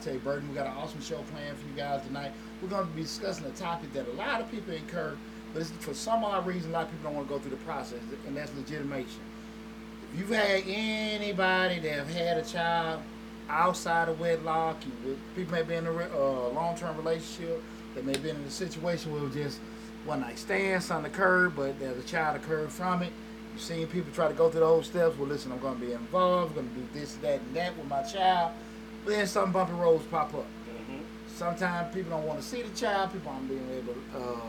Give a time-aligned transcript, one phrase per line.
[0.00, 0.48] Deonte' Burden.
[0.48, 2.32] We got an awesome show planned for you guys tonight.
[2.62, 5.16] We're going to be discussing a topic that a lot of people incur,
[5.54, 7.64] but for some odd reason, a lot of people don't want to go through the
[7.64, 9.20] process, and that's legitimation.
[10.12, 13.02] If you've had anybody that have had a child
[13.48, 14.76] outside of wedlock,
[15.36, 17.62] people may be in a uh, long-term relationship,
[17.94, 19.60] they may be in a situation where it was just
[20.04, 23.12] one night stands on the curb, but there's a child occurred from it.
[23.52, 25.18] You've seen people try to go through the those steps.
[25.18, 26.56] Well, listen, I'm going to be involved.
[26.56, 28.52] I'm going to do this, that, and that with my child.
[29.10, 30.44] Then some bumpy roads pop up.
[30.44, 31.00] Mm-hmm.
[31.34, 33.12] Sometimes people don't want to see the child.
[33.12, 34.40] People aren't being able uh,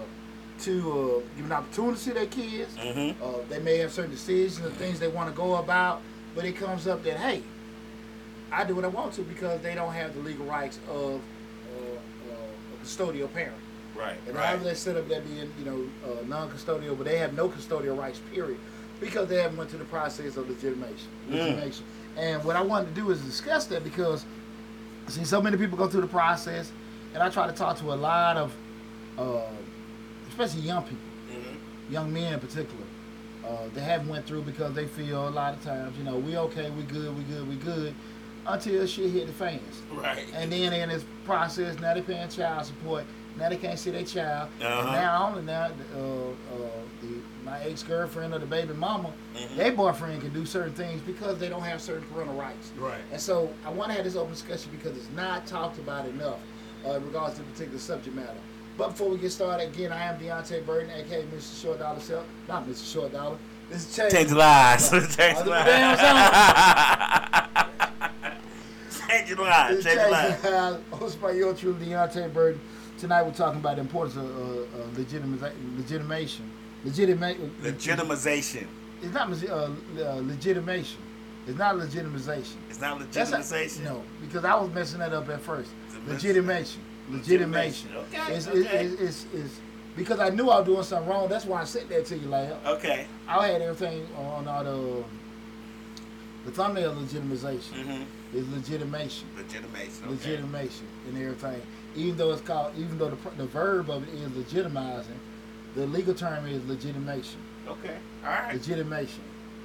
[0.59, 2.75] to uh, give an opportunity to see their kids.
[2.77, 3.23] Mm-hmm.
[3.23, 6.03] Uh, they may have certain decisions and things they want to go about,
[6.35, 7.41] but it comes up that hey,
[8.51, 11.95] I do what I want to because they don't have the legal rights of uh,
[12.29, 12.35] uh,
[12.75, 13.57] a custodial parent.
[13.95, 14.17] Right.
[14.27, 14.53] And right.
[14.53, 14.63] right.
[14.63, 18.19] they set up that being, you know, uh, non-custodial, but they have no custodial rights,
[18.31, 18.59] period,
[18.99, 21.07] because they haven't went through the process of legitimation.
[21.27, 21.33] Mm.
[21.33, 21.85] legitimation.
[22.17, 24.25] And what I wanted to do is discuss that because,
[25.07, 26.71] see, so many people go through the process,
[27.13, 28.53] and I try to talk to a lot of,
[29.17, 29.41] uh,
[30.29, 30.97] especially young people,
[31.31, 31.93] Mm-hmm.
[31.93, 32.83] young men in particular,
[33.47, 36.37] uh, they haven't went through because they feel a lot of times, you know, we
[36.37, 37.95] okay, we good, we good, we good,
[38.45, 39.81] until shit hit the fans.
[39.91, 40.25] Right.
[40.33, 43.05] And then in this process, now they paying child support.
[43.37, 44.49] Now they can't see their child.
[44.59, 44.91] And Uh-huh.
[44.91, 46.33] now only now, uh, uh,
[47.01, 47.07] the,
[47.43, 49.55] my ex girlfriend or the baby mama, Mhm.
[49.55, 52.71] their boyfriend can do certain things because they don't have certain parental rights.
[52.77, 52.99] Right.
[53.11, 56.39] And so I want to have this open discussion because it's not talked about enough
[56.85, 58.33] uh, in regards to the particular subject matter.
[58.77, 61.61] But before we get started, again, I am Deonte' Burden, aka Mr.
[61.61, 62.25] Short Dollar Self.
[62.47, 62.91] Not Mr.
[62.91, 63.37] Short Dollar.
[63.69, 64.11] This is Change.
[64.11, 64.91] Change lives.
[64.91, 64.99] Yeah.
[65.07, 66.01] Change lives.
[69.07, 69.83] Change your lives.
[69.83, 70.41] Change your lives.
[70.91, 72.59] Hosted by your true Deonte' Burden.
[72.97, 74.65] Tonight we're talking about the importance of uh, uh,
[75.77, 76.49] legitimation.
[76.83, 77.61] Legitimate.
[77.61, 78.67] Legitimization.
[79.01, 80.99] It's not uh, uh, legitimation.
[81.47, 82.55] It's not legitimization.
[82.69, 83.83] It's not That's not- legitimization.
[83.83, 85.71] no, because I was messing that up at first.
[85.87, 86.81] It's a mess- Legitimation.
[87.09, 87.89] Legitimation.
[87.91, 88.19] Legitimation.
[88.23, 88.85] Okay, It's, okay.
[88.85, 89.59] It's, it's, it's,
[89.95, 91.27] because I knew I was doing something wrong.
[91.27, 92.55] That's why I said that to you, lad.
[92.65, 93.07] Okay.
[93.27, 95.03] I had everything on all the
[96.45, 97.73] the thumbnail legitimization.
[97.73, 98.37] Mm-hmm.
[98.37, 99.27] Is legitimation.
[99.35, 100.03] Legitimation.
[100.05, 100.09] Okay.
[100.11, 101.61] legitimation and everything.
[101.95, 105.19] Even though it's called, even though the, the verb of it is legitimizing,
[105.75, 107.39] the legal term is legitimation.
[107.67, 107.97] Okay.
[108.23, 108.53] All right.
[108.53, 109.23] Legitimation.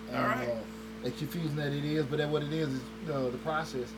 [0.09, 0.49] And, All right.
[0.49, 2.81] Uh, as confusing that it is, but that what it is is
[3.13, 3.89] uh, the process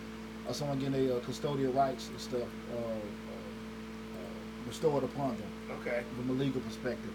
[0.48, 5.76] of someone getting their uh, custodial rights and stuff uh, uh, uh, restored upon them
[5.80, 6.02] Okay.
[6.16, 7.10] from a legal perspective.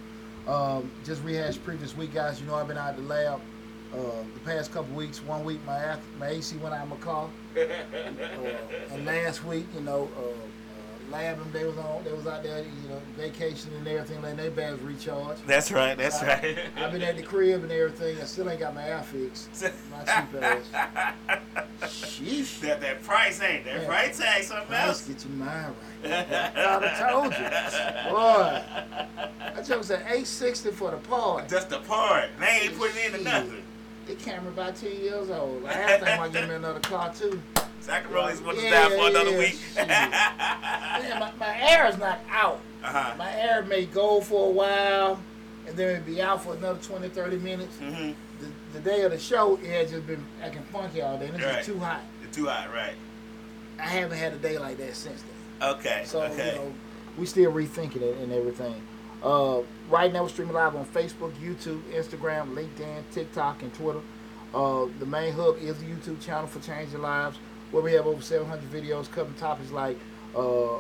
[0.48, 2.40] Um, just rehash previous week, guys.
[2.42, 3.40] You know I've been out of the lab
[3.94, 3.98] uh,
[4.34, 5.22] the past couple weeks.
[5.24, 7.30] One week my ac- my AC went out of my car.
[7.56, 10.10] Uh, and last week, you know,
[11.18, 14.82] they was on, they was out there, you know, vacation and everything, letting their bags
[14.82, 15.38] recharge.
[15.46, 15.98] That's right.
[15.98, 16.58] That's I- right.
[16.78, 18.20] I've been at the crib and everything.
[18.20, 19.50] I still ain't got my air fixed.
[19.92, 21.40] My cheap ass.
[21.84, 22.60] Sheesh.
[22.62, 23.88] that that price ain't that Yeah.
[23.88, 25.08] price tag something Let's else.
[25.08, 26.26] get your mind right.
[26.32, 28.12] I told you.
[28.12, 28.64] Boy.
[29.56, 31.48] I just said 860 for the part.
[31.50, 32.30] Just the part.
[32.40, 33.24] They ain't putting Shit.
[33.24, 33.63] nothing.
[34.06, 35.66] The camera about 10 years old.
[35.66, 37.42] I have to think me another car too.
[37.80, 39.58] So I can roll these windows Yeah, for another week.
[39.76, 42.60] Yeah, my, my air is not out.
[42.84, 43.16] uh-huh.
[43.18, 45.20] My air may go for a while
[45.68, 47.78] and then it'll be out for another 20, 30 minutes.
[47.78, 48.12] Mm-hmm.
[48.42, 51.28] The, the day of the show, it had just been acting funky all day.
[51.28, 51.56] And it's Right.
[51.56, 52.02] just too hot.
[52.24, 52.96] It's too hot, right?
[53.80, 55.70] I haven't had a day like that since then.
[55.76, 56.04] Okay.
[56.06, 56.54] So, okay.
[56.54, 56.74] you know,
[57.18, 58.82] we still rethinking it and everything.
[59.24, 64.02] Uh, right now, we're streaming live on Facebook, YouTube, Instagram, LinkedIn, TikTok, and Twitter.
[64.54, 67.38] Uh, the main hub is the YouTube channel for Changing Lives,
[67.72, 69.98] where we have over 700 videos covering topics like
[70.36, 70.80] uh,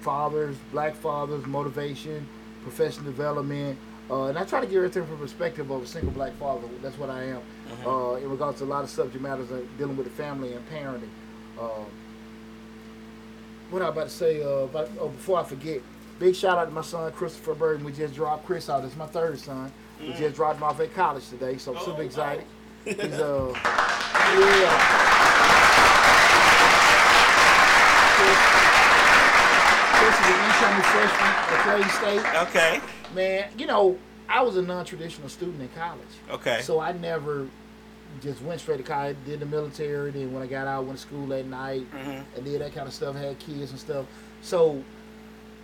[0.00, 2.28] fathers, black fathers, motivation,
[2.62, 3.78] professional development.
[4.10, 6.68] Uh, and I try to give everything from the perspective of a single black father.
[6.82, 7.40] That's what I am.
[7.86, 10.68] Uh, in regards to a lot of subject matters uh, dealing with the family and
[10.68, 11.08] parenting.
[11.58, 11.84] Uh,
[13.70, 15.80] what I about to say, uh, about, oh, before I forget,
[16.22, 17.84] big shout out to my son Christopher Burden.
[17.84, 18.84] We just dropped Chris out.
[18.84, 19.72] It's my third son.
[20.00, 22.04] We just dropped him off at college today, so I'm Oh, super wow.
[22.04, 22.44] excited.
[22.84, 24.78] He's uh, yeah.
[28.16, 28.38] Chris,
[29.98, 32.24] Chris is an incoming freshman at Clay State.
[32.48, 32.80] Okay.
[33.14, 33.98] Man, you know,
[34.28, 36.06] I was a non-traditional student in college.
[36.30, 36.60] Okay.
[36.62, 37.48] So I never
[38.20, 41.02] just went straight to college, did the military, then when I got out, went to
[41.06, 42.24] school at night, Mhm.
[42.36, 44.06] and did that kind of stuff, had kids and stuff.
[44.42, 44.82] So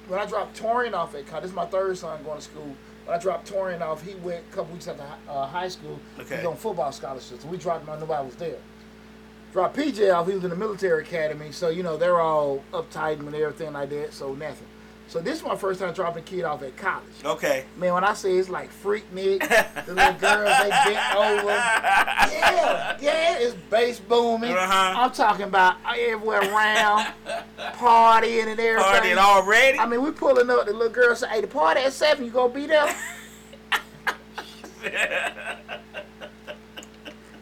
[0.08, 2.75] when I dropped Torian off at college, this is my third son going to school.
[3.05, 6.00] When I dropped Torian off, he went a couple weeks after uh, high school.
[6.16, 8.58] He was on football scholarship, so we dropped him out, nobody was there.
[9.52, 13.19] Dropped PJ off, he was in the military academy, so you know, they're all uptight
[13.20, 14.66] and everything like that, so nothing.
[15.08, 17.05] So this is my first time dropping a kid off at college.
[17.25, 17.64] Okay.
[17.78, 19.40] Man, when I say it's like Freaknik,
[19.87, 21.46] the little girls they bent over.
[21.49, 24.52] Yeah, yeah, it's bass booming.
[24.52, 24.94] Uh-huh.
[24.99, 27.06] I'm talking about everywhere around,
[27.56, 28.76] partying and everything.
[28.76, 29.78] Partying already?
[29.78, 30.66] I mean, we pulling up.
[30.66, 32.26] The little girl say, "Hey, the party at seven.
[32.26, 32.94] You gonna be there?"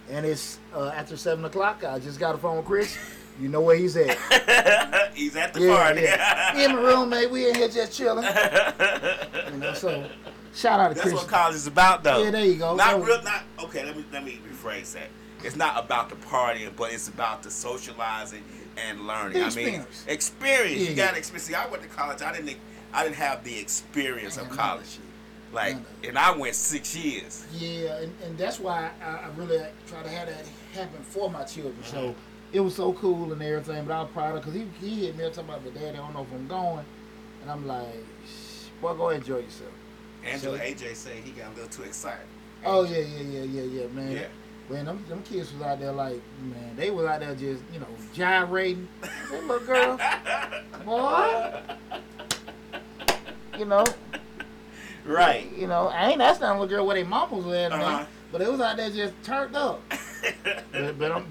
[0.08, 1.82] and it's uh, after seven o'clock.
[1.82, 2.96] I just got a phone with Chris.
[3.40, 4.16] You know where he's at.
[5.14, 6.02] He's at the Yeah, party.
[6.02, 6.56] yeah.
[6.58, 7.30] In the room, mate.
[7.30, 8.24] We in here just chilling.
[9.52, 10.08] You know, so
[10.54, 11.14] shout out to That's Chris.
[11.14, 12.22] what college is about, though.
[12.22, 12.74] Yeah, there you go.
[12.76, 13.22] Not real.
[13.22, 13.84] Not okay.
[13.84, 15.08] Let me let me rephrase that.
[15.44, 18.42] It's not about the partying, but it's about the socializing
[18.76, 19.42] and learning.
[19.42, 20.82] I mean, experience.
[20.82, 21.44] Yeah, you got experience.
[21.44, 22.20] See, I went to college.
[22.22, 22.56] I didn't.
[22.92, 24.98] I didn't have the experience of college.
[25.52, 27.46] Like, and I went six years.
[27.52, 30.44] Yeah, and, and that's why I, I really try to have that
[30.74, 31.76] happen for my children.
[31.84, 32.14] So.
[32.52, 35.16] It was so cool and everything, but I was proud of because he, he hit
[35.16, 36.84] me up talking about, but daddy, I don't know if I'm going.
[37.42, 37.86] And I'm like,
[38.26, 39.70] "Shh, boy, go enjoy yourself.
[40.24, 42.26] Angela So- AJ said he got a little too excited.
[42.64, 44.12] Oh, yeah, yeah, yeah, yeah, yeah, man.
[44.12, 44.26] Yeah.
[44.68, 47.78] Man, them, them kids was out there like, man, they was out there just, you
[47.78, 48.88] know, gyrating.
[49.00, 49.96] That little girl,
[50.84, 51.60] boy.
[53.58, 53.84] You know,
[55.04, 55.50] Right.
[55.56, 58.04] you know, I ain't that's not a little girl where they mamas were at, Uh-huh.
[58.32, 59.80] but it was out there just turned up.
[60.72, 61.26] But, but I'm,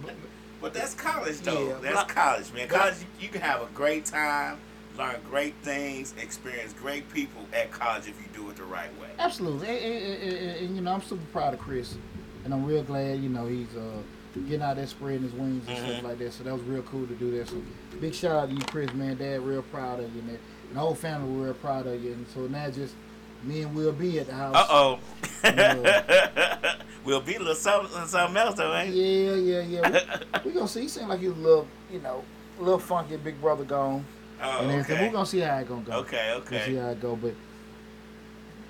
[0.66, 1.68] But that's college, though.
[1.84, 2.68] Yeah, that's college, man.
[2.68, 4.58] College, you, can have a great time,
[4.98, 9.10] learn great things, experience great people at college if you do it the right way.
[9.20, 11.96] Absolutely, and, and- and- and- and, you know I'm super proud of Chris,
[12.44, 14.02] and I'm real glad you know he's uh,
[14.48, 15.88] getting out there spreading his wings and Mhm.
[15.92, 16.34] stuff like that.
[16.34, 17.48] So that was real cool to do that.
[17.48, 17.62] So
[18.02, 19.18] big shout out to you, Chris, man.
[19.18, 20.40] Dad, real proud of you, man.
[20.70, 22.14] And the whole family were real proud of you.
[22.14, 22.96] And so now just
[23.44, 24.56] me and Will be at the house.
[24.56, 25.00] Uh oh.
[25.44, 26.76] Yeah.
[27.06, 28.94] We'll be a little something, something else, though, ain't?
[28.94, 30.18] Yeah, yeah, yeah.
[30.44, 30.82] We, we gonna see.
[30.82, 32.24] He seemed like he was a little, you know,
[32.60, 33.18] a little funky.
[33.18, 34.06] Big brother gone
[34.42, 34.96] Oh, and everything.
[34.98, 35.08] okay.
[35.08, 35.92] We're gonna see how it gonna go.
[36.00, 36.56] Okay, okay.
[36.58, 37.16] We'll see how it go.
[37.16, 37.36] But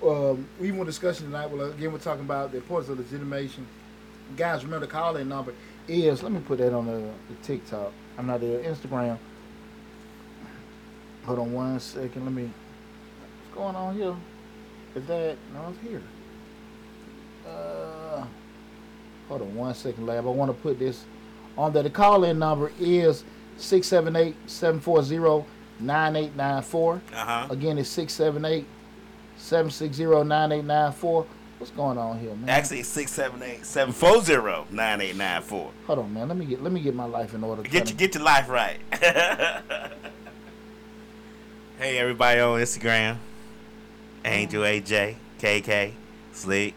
[0.08, 3.66] um, even with discussion tonight, well, again, we're talking about the importance of legitimation.
[4.36, 5.52] Guys, remember the call-in number
[5.88, 6.22] is.
[6.22, 6.92] Let me put that on the,
[7.28, 7.92] the TikTok.
[8.18, 8.58] I'm not there.
[8.60, 9.18] Instagram.
[11.24, 12.24] Hold on one second.
[12.24, 12.50] Let me.
[13.44, 14.14] What's going on here?
[14.94, 15.68] Is that no?
[15.70, 16.02] It's here.
[17.46, 17.85] Uh,
[19.28, 20.26] hold on one second, lab.
[20.26, 21.04] I want to put this
[21.56, 21.82] on there.
[21.82, 23.24] The call-in number is
[23.58, 25.46] 678-740-9894.
[27.12, 27.46] Uh huh.
[27.50, 28.66] Again, it's 678
[29.36, 31.26] 760 9894.
[31.58, 32.50] What's going on here, man?
[32.50, 35.70] Actually, it's 678 740 9894.
[35.86, 36.28] Hold on, man.
[36.28, 37.62] Let me get let me get my life in order.
[37.62, 38.78] Get your, get your life right.
[41.78, 43.16] hey, everybody on Instagram
[44.26, 45.92] Angel AJ, KK,
[46.32, 46.74] Slick,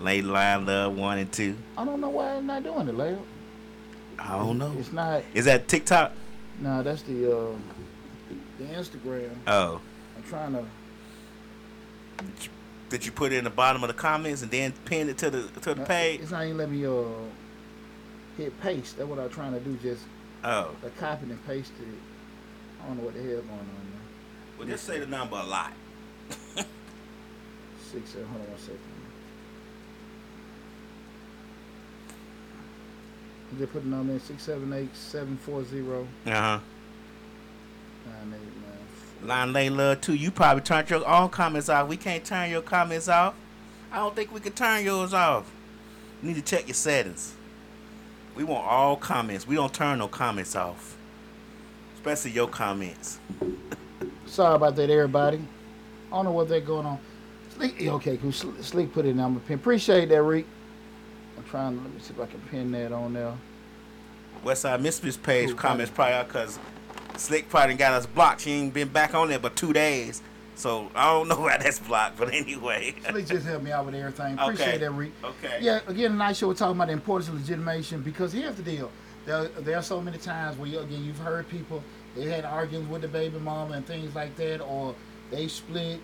[0.00, 1.56] Lady Line Love 1 and 2.
[1.76, 3.22] I don't know why I'm not doing it, Leo.
[4.18, 4.74] I don't know.
[4.78, 5.22] It's not.
[5.34, 6.12] Is that TikTok?
[6.60, 7.52] Nah, that's the uh,
[8.58, 9.30] the Instagram.
[9.46, 9.80] Oh.
[10.16, 10.64] I'm trying to.
[12.90, 15.30] Did you put it in the bottom of the comments and then pin it to
[15.30, 16.20] the to the page?
[16.20, 17.02] It's not even letting me uh
[18.36, 18.98] hit paste.
[18.98, 19.76] That's what I'm trying to do.
[19.76, 20.02] Just
[20.42, 20.70] Oh.
[20.84, 21.86] uh, copy and paste it.
[22.82, 24.58] I don't know what the hell going on there.
[24.58, 25.72] Well, just say the number a lot.
[26.30, 28.10] Six.
[28.10, 28.78] Seven, hold on one second.
[33.58, 36.58] Just put the number in six seven eight seven four zero Uh huh.
[38.06, 38.56] nine eight
[39.22, 39.28] nine.
[39.28, 41.88] Line Lady Love 2, you probably turned your own comments off.
[41.88, 43.34] We can't turn your comments off.
[43.92, 45.50] I don't think we can turn yours off.
[46.22, 47.34] You need to check your settings.
[48.36, 49.46] We want all comments.
[49.46, 50.96] We don't turn no comments off.
[51.96, 53.18] Especially your comments.
[54.26, 55.38] Sorry about that, everybody.
[56.10, 56.98] I don't know what they're going on.
[57.56, 58.30] Sleek, okay, cool.
[58.30, 59.20] Sle- Sleek put it in.
[59.20, 59.56] I'm gonna pin.
[59.56, 60.46] Appreciate that, Reek.
[61.50, 63.34] Trying to let me see if I can pin that on there.
[64.44, 66.58] Westside Mistress page Cool, comments probably out because
[67.16, 68.42] Slick probably got us blocked.
[68.42, 70.22] She ain't been back on there but two days.
[70.54, 72.18] So I don't know why that's blocked.
[72.18, 72.94] But anyway.
[73.10, 74.38] Sleek just helped me out with everything.
[74.38, 74.78] Appreciate Okay.
[74.78, 75.12] that, Reek.
[75.24, 75.58] Okay.
[75.60, 78.90] Yeah, again, tonight show we're talking about the importance of legitimation because here's the deal.
[79.26, 81.82] There, there are so many times where, you, again, you've heard people,
[82.16, 84.94] they had arguments with the baby mama and things like that, or
[85.32, 86.00] they split.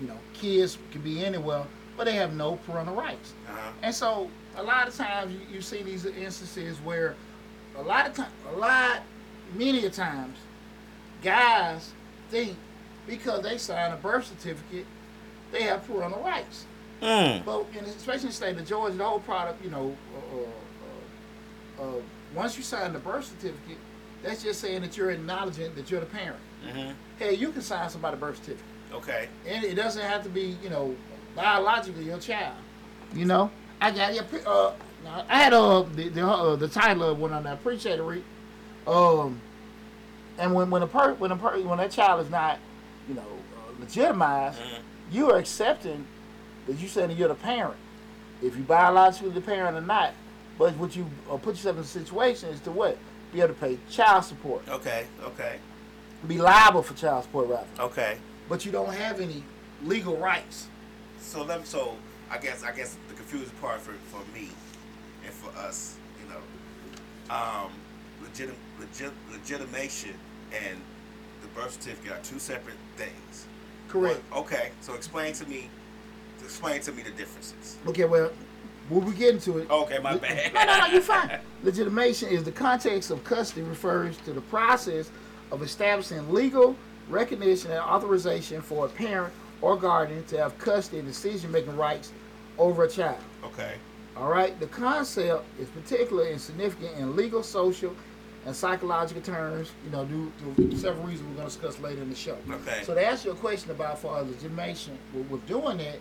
[0.00, 1.64] You know, kids can be anywhere,
[1.96, 3.34] but they have no parental rights.
[3.48, 3.70] Uh-huh.
[3.82, 7.14] And so, a lot of times, you, you see these instances where
[7.78, 9.00] a lot of time, a lot,
[9.54, 10.36] many a times,
[11.22, 11.92] guys
[12.30, 12.56] think
[13.06, 14.86] because they sign a birth certificate,
[15.50, 16.66] they have parental rights.
[17.02, 17.44] Mm.
[17.44, 19.96] But in, especially in the state of Georgia, the whole product, you know,
[21.80, 22.00] uh, uh, uh,
[22.34, 23.78] once you sign the birth certificate,
[24.22, 26.36] that's just saying that you're acknowledging that you're the parent.
[26.62, 29.28] hmm Hey, you can sign somebody's birth certificate, Okay.
[29.46, 30.94] and it doesn't have to be, you know,
[31.34, 32.54] biologically your child.
[33.14, 33.50] You know,
[33.80, 34.20] I got you.
[34.46, 34.72] Uh,
[35.28, 37.54] I had uh the the, uh, the title of one on that.
[37.54, 38.22] Appreciate it.
[38.86, 39.40] Um,
[40.38, 42.58] and when when a per when a per when that child is not
[43.08, 44.78] you know, uh, legitimized, Mhm.
[45.10, 46.06] you are accepting
[46.66, 47.76] that you saying that you're the parent.
[48.42, 50.12] If you biologically the parent or not,
[50.58, 52.96] but what you uh, put yourself in a situation is to what?
[53.32, 55.06] Be able to pay child support, Okay.
[55.24, 55.58] Okay.
[56.26, 58.18] be liable for child support rather, Okay.
[58.48, 59.42] but you don't have any
[59.84, 60.66] legal rights.
[61.20, 61.96] So let me, so
[62.30, 62.96] I guess I guess
[63.30, 64.48] confusing part for, for me
[65.24, 67.70] and for us, you know, um,
[68.22, 70.14] legit, legit legitimation
[70.66, 70.76] and
[71.42, 73.46] the birth certificate are two separate things.
[73.88, 74.20] Correct.
[74.30, 74.70] What- okay.
[74.80, 75.70] So explain to me,
[76.42, 77.76] explain to me the differences.
[77.86, 78.32] Okay, well,
[78.88, 80.52] when we get into it, Okay, my bad.
[80.52, 81.38] No, no, no, you're fine.
[81.62, 85.10] Legitimation is the context of custody refers to the process
[85.52, 86.74] of establishing legal
[87.08, 89.32] recognition and authorization for a parent
[89.62, 92.12] or guardian to have custody and decision-making rights
[92.60, 93.18] over a child.
[93.44, 93.74] Okay.
[94.16, 97.94] All right, the concept is particularly significant in legal, social,
[98.44, 99.70] and psychological terms.
[99.84, 102.36] You know, due to several reasons we're going to discuss later in the show.
[102.50, 102.82] Okay.
[102.84, 105.98] So to answer your question about for legitimation, with, with doing that,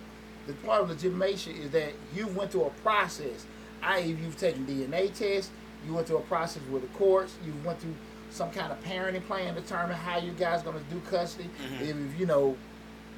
[0.48, 3.46] the part of legitimation is that you went through a process.
[3.82, 5.52] I.e., you've taken DNA tests,
[5.88, 7.96] you went through a process with the courts, you went through
[8.32, 11.50] some kind of parenting plan to determine how you guys going to do custody.
[11.80, 12.12] Mhm.
[12.12, 12.58] If you know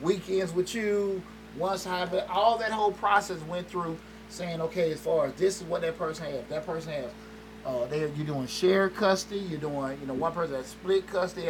[0.02, 1.22] weekends with you,
[1.58, 3.98] once hybrid, all that whole process went through
[4.30, 7.12] saying, okay, as far as this is what that person has, that person has,
[7.66, 11.50] uh, they you're doing shared custody, you're doing, you know, one person has split custody,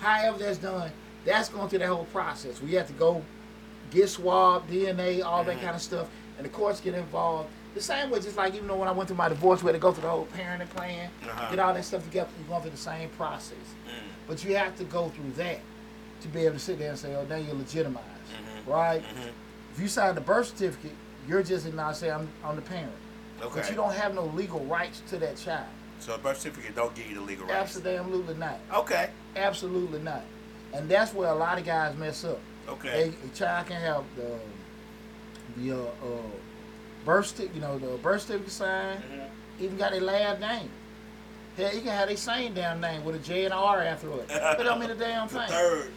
[0.00, 0.90] however that's done,
[1.24, 2.60] that's going through that whole process.
[2.60, 3.22] We have to go
[3.90, 5.62] get swabbed, DNA, all that Mhm.
[5.62, 7.48] kind of stuff, and the courts get involved.
[7.74, 9.74] The same way, just like even though when I went through my divorce, we had
[9.74, 11.50] to go through the whole parenting plan, Uh-huh.
[11.50, 13.52] get all that stuff together, you're going through the same process.
[13.86, 13.92] Mm.
[14.26, 15.60] But you have to go through that
[16.22, 18.72] to be able to sit there and say, oh, now you're legitimized, Mhm.
[18.72, 19.02] right?
[19.02, 19.30] Mhm.
[19.74, 20.96] If you sign the birth certificate,
[21.28, 22.92] you're just now saying I'm, I'm the parent.
[23.42, 23.60] Okay.
[23.60, 25.66] But you don't have no legal rights to that child.
[26.00, 27.76] So a birth certificate don't give you the legal rights.
[27.76, 28.58] Absolutely not.
[28.74, 29.10] Okay.
[29.34, 30.22] Absolutely not.
[30.72, 32.38] And that's where a lot of guys mess up.
[32.68, 33.14] Okay.
[33.22, 34.38] They, a child can have the
[35.56, 36.16] the uh, uh,
[37.04, 39.28] birth certificate, you know, the birth certificate signed, Mhm.
[39.60, 40.68] even got their last name.
[41.56, 44.28] Hell, you can have their same damn name with a J and R after it.
[44.28, 45.48] But don't mean a damn The thing.
[45.48, 45.90] third.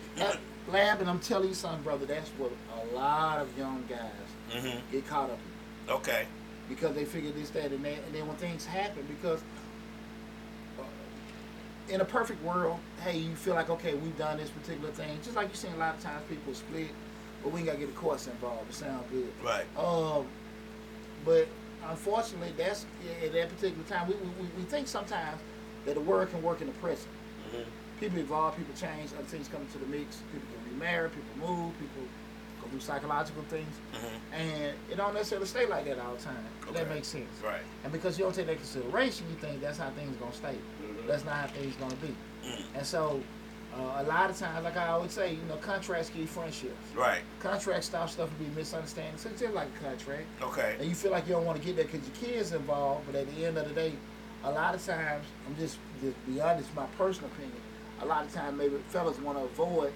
[0.71, 4.11] Lab, and I'm telling you something, brother, that's what a lot of young guys
[4.61, 5.39] hmm get caught up
[5.87, 5.93] in.
[5.93, 6.25] Okay.
[6.67, 9.41] because they figure this, that, and that, and then when things happen, because
[10.79, 10.83] uh,
[11.93, 15.35] in a perfect world, hey, you feel like okay, we've done this particular thing, just
[15.35, 16.89] like you see a lot of times people split,
[17.43, 18.69] but we ain't gotta get the courts involved.
[18.69, 19.31] It sounds good.
[19.43, 19.65] Right.
[19.77, 20.25] Um,
[21.25, 21.47] but
[21.89, 22.85] unfortunately, that's
[23.23, 24.07] at that particular time.
[24.07, 25.39] We, we, we think sometimes
[25.85, 27.09] that the word can work in the present.
[27.51, 27.61] hmm
[27.99, 30.17] People evolve, people change, other things come into the mix.
[30.31, 30.47] People
[30.79, 32.03] remarried, people move, people
[32.61, 36.43] go through psychological things, hmm and it don't necessarily stay like that all the time.
[36.67, 37.27] If That makes sense.
[37.43, 37.61] Right.
[37.83, 40.55] And because you don't take that consideration, you think that's how things gonna stay.
[40.81, 41.07] Mhm.
[41.07, 42.15] That's not how things gonna be.
[42.45, 42.63] Mm.
[42.75, 43.21] And so,
[43.75, 46.75] uh, a lot of times, like I always say, you know, contracts keep friendships.
[46.95, 47.21] Right.
[47.39, 49.21] Contracts stop stuff from being misunderstandings.
[49.21, 50.25] So it's just like a contract.
[50.41, 50.75] Okay.
[50.79, 53.15] And you feel like you don't want to get that because your kids involved, but
[53.15, 53.93] at the end of the day,
[54.43, 57.57] a lot of times, I'm just just be honest, my personal opinion.
[58.01, 59.91] A lot of times, maybe fellas want to avoid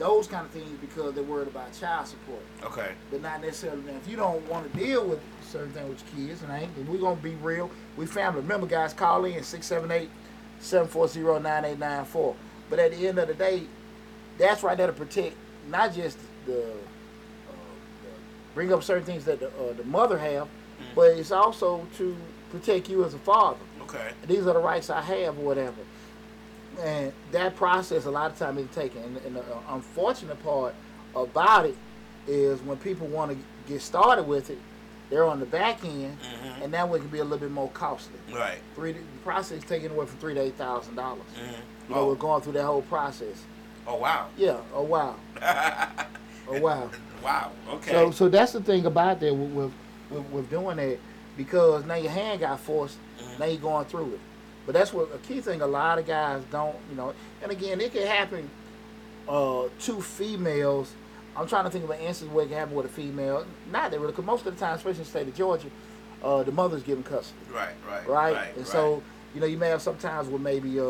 [0.00, 2.90] those kind of things because they're worried about child support, Okay.
[3.12, 3.82] but not necessarily.
[3.82, 6.60] Now, if you don't want to deal with certain things with your kids, and I
[6.60, 7.70] ain't, we're gonna be real.
[7.98, 8.40] We family.
[8.40, 12.34] Remember, guys, call in 678-740-9894.
[12.70, 13.64] But at the end of the day,
[14.38, 15.36] that's right there to protect
[15.68, 16.16] not just
[16.46, 16.66] the, uh,
[18.02, 18.08] the
[18.54, 20.48] bring up certain things that the, uh, the mother have,
[20.80, 20.94] Mm.
[20.94, 22.16] but it's also to
[22.50, 23.58] protect you as a father.
[23.82, 24.12] Okay.
[24.26, 25.76] These are the rights I have, or whatever.
[26.82, 29.02] And that process, a lot of time, is taken.
[29.02, 30.74] And, and the uh, unfortunate part
[31.14, 31.76] about it
[32.26, 33.38] is when people want to
[33.70, 34.58] get started with it,
[35.10, 36.64] they're on the back end, Mhm.
[36.64, 38.14] and that way it can be a little bit more costly.
[38.32, 38.58] Right.
[38.76, 41.22] Three, the process is taking away from three to eight thousand dollars.
[41.34, 41.50] hmm
[41.88, 42.06] You know, Oh.
[42.08, 43.44] we're going through that whole process.
[43.88, 44.26] oh wow.
[44.36, 44.58] Yeah.
[44.72, 45.16] Oh wow.
[46.48, 46.90] Oh wow.
[47.22, 47.50] wow.
[47.74, 47.90] Okay.
[47.92, 49.72] So, so that's the thing about that with,
[50.10, 50.98] with, with, doing that
[51.36, 52.98] because now your hand got forced.
[53.20, 53.38] Mhm.
[53.38, 54.20] Now you're going through it.
[54.66, 55.62] But that's what a key thing.
[55.62, 57.14] A lot of guys don't, you know.
[57.42, 58.48] And again, it can happen
[59.28, 60.92] uh, to females.
[61.36, 63.46] I'm trying to think of an instance where it can happen with a female.
[63.70, 65.68] Not that really, because most of the time, especially in the state of Georgia,
[66.22, 67.68] uh, the mother's giving custody, Right.
[67.88, 68.06] Right.
[68.08, 68.34] right?
[68.34, 68.56] Right.
[68.56, 69.02] and so,
[69.34, 70.84] you know, you may have sometimes where maybe, uh,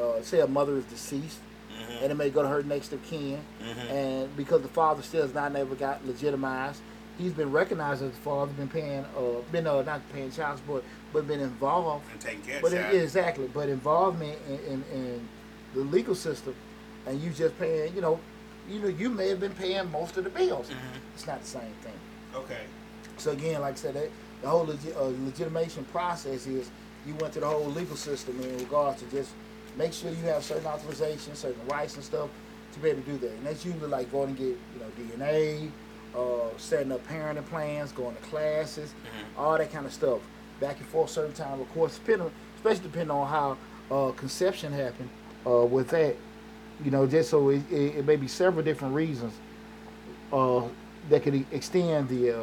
[0.00, 1.38] uh, say, a mother is deceased,
[1.70, 5.02] hmm and it may go to her next of kin, hmm and because the father
[5.02, 6.80] still has not never got legitimized,
[7.18, 10.84] he's been recognized as the father, been paying, uh, been uh, not paying child support,
[11.12, 12.04] but been involved.
[12.12, 12.94] And taking care But of it, child.
[12.96, 15.28] exactly, but involvement in, in, in
[15.74, 16.54] the legal system,
[17.06, 18.18] and you just paying, you know,
[18.68, 20.68] you know, you may have been paying most of the bills.
[20.68, 20.74] Mhm.
[21.14, 21.92] It's not the same thing.
[22.34, 22.62] Okay.
[23.16, 24.10] So again, like I said, that,
[24.42, 26.68] the whole legi- uh, legitimation process is
[27.06, 29.30] you went through the whole legal system in regards to just
[29.78, 32.28] make sure you have certain authorizations, certain rights and stuff
[32.74, 33.30] to be able to do that.
[33.30, 35.70] And that's usually like going to get you know DNA,
[36.16, 39.38] uh, setting up parenting plans, going to classes, Mhm.
[39.38, 40.20] all that kind of stuff.
[40.60, 43.56] Back and forth certain time, of course, depending, especially depending on how
[43.94, 45.10] uh, conception happened
[45.46, 46.16] uh, with that.
[46.84, 49.32] You know, just so it, it, it may be several different reasons
[50.32, 50.62] uh,
[51.08, 52.42] that could extend the uh,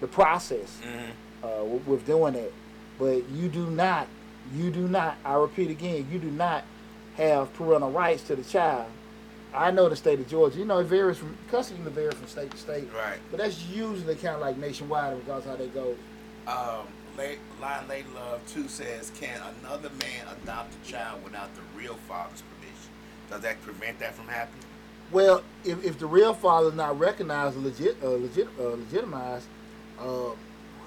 [0.00, 1.10] the process Mhm.
[1.42, 2.52] uh, with, with doing that.
[2.98, 4.06] But you do not,
[4.54, 5.16] you do not.
[5.24, 6.64] I repeat again, you do not
[7.16, 8.86] have parental rights to the child.
[9.54, 10.58] I know the state of Georgia.
[10.58, 12.88] You know, it varies from custody can vary from state to state.
[12.94, 13.18] Right.
[13.30, 15.94] But that's usually kind of like nationwide in regards to how they go.
[16.46, 16.86] Um,
[17.16, 21.94] late, Line Lady Love 2 says, Can another man adopt a child without the real
[21.94, 22.90] father's permission?
[23.30, 24.64] Does that prevent that from happening?
[25.10, 29.46] Well, if, if the real father is not recognized, or legit, uh, legit, uh, legitimized,
[29.98, 30.30] uh,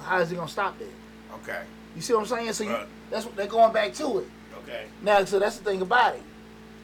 [0.04, 0.94] how is he gonna stop that?
[1.42, 1.62] Okay.
[1.96, 2.54] You see what I'm saying?
[2.54, 2.78] So you,
[3.10, 4.30] that's what they're going back to it.
[4.64, 4.86] Okay.
[5.02, 6.24] Now, so that's the thing about it.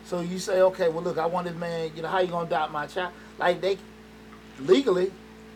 [0.08, 1.92] So you say, okay, well, look, I want this man.
[1.94, 3.12] You know, how you gonna adopt my child?
[3.38, 3.78] Like they
[4.60, 5.12] legally,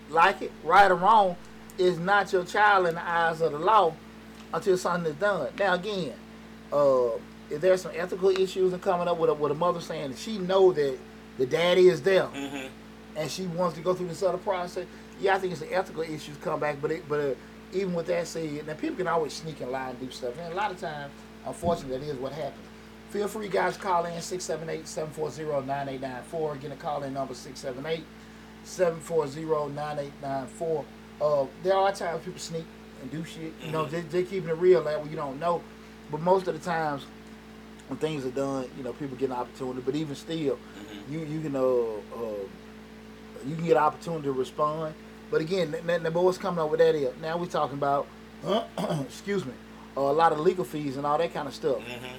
[0.09, 1.37] like it, right or wrong,
[1.77, 3.93] is not your child in the eyes of the law
[4.53, 5.47] until something is done.
[5.57, 6.13] Now, again,
[6.73, 7.11] uh,
[7.49, 10.19] if there's some ethical issues and coming up with a, with a mother saying that
[10.19, 10.97] she know that
[11.37, 12.67] the daddy is there Mm-hmm.
[13.15, 14.85] and she wants to go through this other process,
[15.21, 16.75] yeah, I think it's an ethical issues come back.
[16.81, 17.33] But it, but uh,
[17.71, 20.51] even with that said, now people can always sneak and lie and do stuff, and
[20.51, 21.11] a lot of times,
[21.45, 22.67] unfortunately, that is what happens.
[23.11, 26.55] Feel free, guys, call in 678-740-9894.
[26.55, 27.33] Again, the call in number
[28.65, 30.85] 678-740-9894.
[31.21, 32.65] Uh, there are times people sneak
[33.01, 33.51] and do shit.
[33.63, 35.09] You know, they, they're keeping it real that way.
[35.09, 35.61] You don't know,
[36.09, 37.05] but most of the times
[37.89, 39.81] when things are done, you know, people get an opportunity.
[39.85, 41.13] But even still, Mm-hmm.
[41.13, 42.45] you you can uh, uh
[43.45, 44.93] you can get an opportunity to respond.
[45.29, 48.07] But again, the, n- but coming up with that is now we're talking about
[49.01, 49.53] excuse me,
[49.97, 51.77] a lot of legal fees and all that kind of stuff.
[51.79, 52.15] Mm-hmm.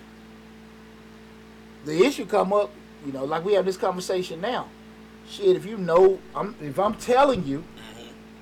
[1.85, 2.71] The issue come up,
[3.05, 4.68] you know, like we have this conversation now.
[5.29, 7.64] Shit, if you know, I'm if I'm telling you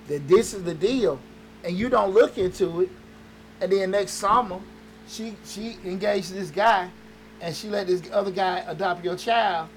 [0.09, 1.19] that this is the deal,
[1.65, 2.91] and you don't look into it,
[3.61, 4.61] and then next summer,
[5.09, 6.91] she she engaged this guy,
[7.41, 9.69] and she let this other guy adopt your child,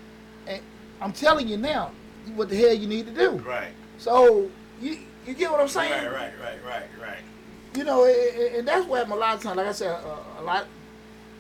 [0.48, 0.62] and
[1.02, 1.92] I'm telling you now,
[2.36, 3.32] what the hell you need to do.
[3.32, 3.74] Right.
[3.98, 4.50] So
[4.82, 5.92] you you get what I'm saying?
[5.92, 7.20] Right, right, right, right, right.
[7.76, 9.58] You know, and- and that's what happened a lot of times.
[9.58, 10.68] Like I said, uh, a lot,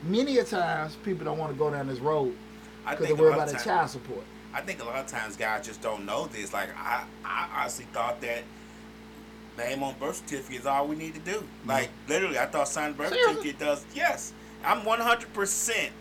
[0.03, 2.35] many a times people don't want to go down this road
[2.83, 4.23] because they think a worry about the child support.
[4.53, 6.53] I think a lot of times guys just don't know this.
[6.53, 8.43] Like I, I honestly thought that
[9.57, 11.37] name on birth certificate is all we need to do.
[11.37, 11.69] Mm-hmm.
[11.69, 13.35] Like literally, I thought signing birth Seriously?
[13.35, 13.85] certificate does.
[13.95, 15.33] Yes, I'm 100.
[15.33, 15.91] percent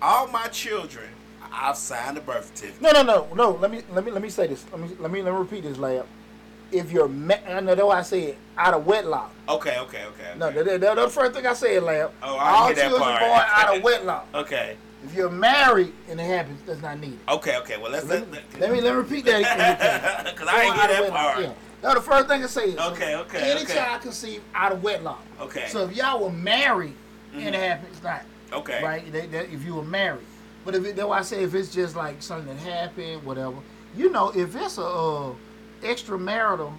[0.00, 1.08] All my children,
[1.50, 2.82] I've signed a birth certificate.
[2.82, 3.50] No, no, no, no.
[3.52, 4.64] Let me let me let me say this.
[4.70, 6.06] Let me let me let me repeat this, lab.
[6.72, 9.32] If you're, ma- I know that's why I said out of wedlock.
[9.48, 10.32] Okay, okay, okay.
[10.38, 10.62] No, okay.
[10.62, 12.10] that, that, the first thing I said, lab.
[12.22, 13.20] Oh, I All hear that children part.
[13.20, 14.28] born out of wedlock.
[14.34, 17.18] Okay, If you're married and it happens, that's not needed.
[17.28, 17.76] okay, okay.
[17.76, 20.24] Well, let's Let, let, me- let me let me repeat that.
[20.34, 21.40] Because I ain't Born out hear of that part.
[21.40, 21.52] Yeah.
[21.82, 23.74] No, the first thing I say is Okay, okay, any okay.
[23.74, 25.22] child conceived out of wedlock.
[25.40, 25.66] Okay.
[25.68, 26.94] So if y'all were married
[27.34, 27.68] and it Mhm.
[27.68, 28.82] happened, it's not Okay.
[28.82, 29.12] right.
[29.12, 30.24] They, they, if you were married,
[30.64, 33.56] but if it, that's why I say if it's just like something that happened, whatever,
[33.96, 35.32] you know, if it's a uh,
[35.82, 36.72] extramarital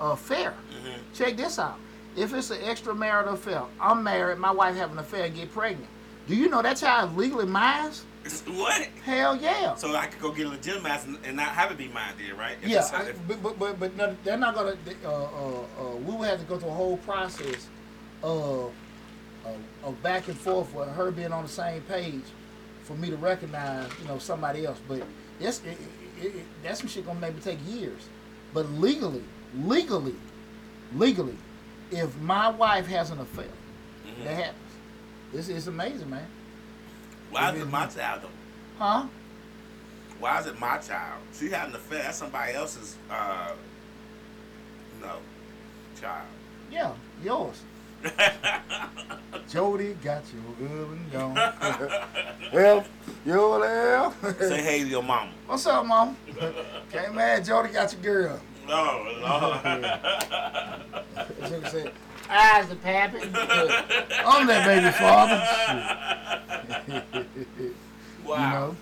[0.00, 1.78] affair, hmm check this out.
[2.16, 5.88] If it's an extramarital affair, I'm married, my wife have an affair, and get pregnant.
[6.26, 7.92] Do you know that child is legally mine?
[8.46, 8.82] What?
[9.04, 9.74] Hell yeah.
[9.76, 12.36] So I could go get a legitimate and, and not have it be mine, then,
[12.36, 12.56] right?
[12.62, 14.76] If Yeah, I, but, but but but no, they're not gonna.
[15.04, 17.68] Uh, uh, uh, we would have to go through a whole process
[18.22, 18.72] of,
[19.44, 22.22] of of back and forth with her being on the same page
[22.82, 24.78] for me to recognize, you know, somebody else.
[24.86, 25.02] But
[25.40, 25.78] it's it,
[26.20, 28.02] it, it, that's some shit gonna maybe take years.
[28.52, 29.22] But legally,
[29.54, 30.14] legally,
[30.94, 31.36] legally,
[31.90, 33.48] if my wife has an affair,
[34.06, 34.24] Mhm.
[34.24, 34.72] that happens.
[35.32, 36.26] This is amazing, man.
[37.30, 38.28] Why is it my child though?
[38.84, 39.06] Huh?
[40.18, 41.22] Why is it my child?
[41.38, 42.02] She had an affair.
[42.02, 43.52] That's somebody else's, uh,
[45.00, 45.18] no,
[46.00, 46.26] child.
[46.70, 47.62] Yeah, yours.
[49.48, 51.34] Jody got you good and gone.
[52.52, 52.84] well,
[53.24, 54.12] yo there.
[54.38, 55.32] Say hey to your mama.
[55.46, 56.16] What's up, mom?
[56.90, 58.40] Can't mad, Jody got your girl.
[58.68, 59.62] No, Lord.
[61.48, 61.92] Jody said,
[62.30, 63.18] Eyes the pappy.
[64.24, 65.42] I'm that baby father.
[66.86, 67.74] Shit.
[68.24, 68.36] wow.
[68.36, 68.76] You know.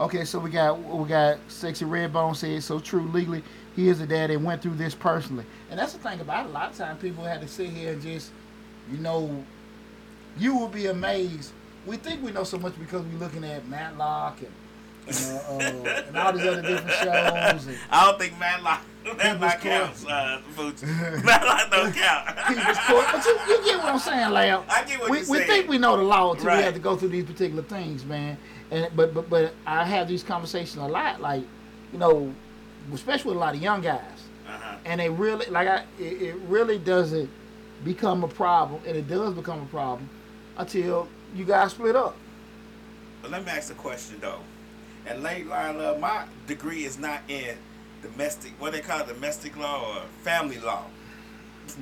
[0.00, 3.44] Okay, so we got we got sexy Redbone said so true legally.
[3.76, 6.48] He is a dad and went through this personally, and that's the thing about it.
[6.48, 8.32] A lot of times people had to sit here and just,
[8.92, 9.44] you know,
[10.38, 11.52] you will be amazed.
[11.86, 14.52] We think we know so much because we're looking at Matlock and
[15.08, 17.66] and, uh, uh, and all these other different shows.
[17.66, 18.82] And I don't think Matlock
[19.16, 20.04] Matlock counts.
[20.06, 20.40] Uh.
[21.24, 22.28] Matlock don't count.
[22.46, 23.06] People's Court.
[23.12, 24.62] But you, you get what I'm saying, Lamb.
[24.68, 25.48] I get what we, you're we saying.
[25.48, 26.58] think we know the law until Right.
[26.58, 28.36] we have to go through these particular things, man.
[28.70, 31.42] And but but but I have these conversations a lot, like
[31.92, 32.32] you know,
[32.92, 34.02] especially with a lot of young guys,
[34.46, 34.76] Uh-huh.
[34.84, 35.84] and they really like I.
[35.98, 37.28] It, it really doesn't
[37.84, 40.08] become a problem, and it does become a problem
[40.56, 42.16] until you guys split up.
[43.22, 44.40] But let me ask a question though.
[45.06, 47.56] And late line love, my degree is not in
[48.02, 50.84] domestic what they call it, domestic law or family law.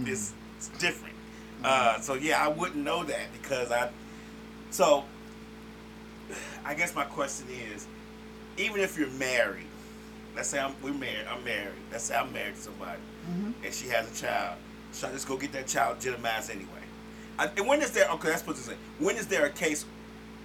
[0.05, 1.15] It's, it's different.
[1.65, 3.91] Uh, so yeah, I wouldn't know that because I.
[4.71, 5.05] So,
[6.65, 7.87] I guess my question is,
[8.59, 9.67] even if you're married,
[10.37, 11.73] let's say I'm we're married, I'm married.
[11.91, 13.01] Let's say I'm married to somebody,
[13.65, 14.59] and she has a child.
[14.99, 16.67] Should I just go get that child legitimized anyway?
[17.39, 18.09] I, and when is there?
[18.11, 18.75] Okay, that's what to say.
[18.99, 19.85] When is there a case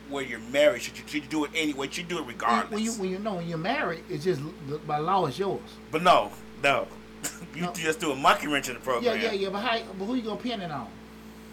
[0.10, 0.84] where you're married?
[0.84, 1.88] Should you, should you do it anyway?
[1.88, 2.72] Should you do it regardless?
[2.72, 4.42] When you when you know when you're married, it's just
[4.86, 5.62] by law it's yours.
[5.92, 6.88] but no, no.
[7.56, 7.74] you No.
[7.74, 9.16] just do a monkey wrench in the program.
[9.18, 9.32] yeah, yeah.
[9.32, 9.50] Yeah.
[9.50, 9.80] But how?
[9.98, 10.88] But who you gonna pin it on?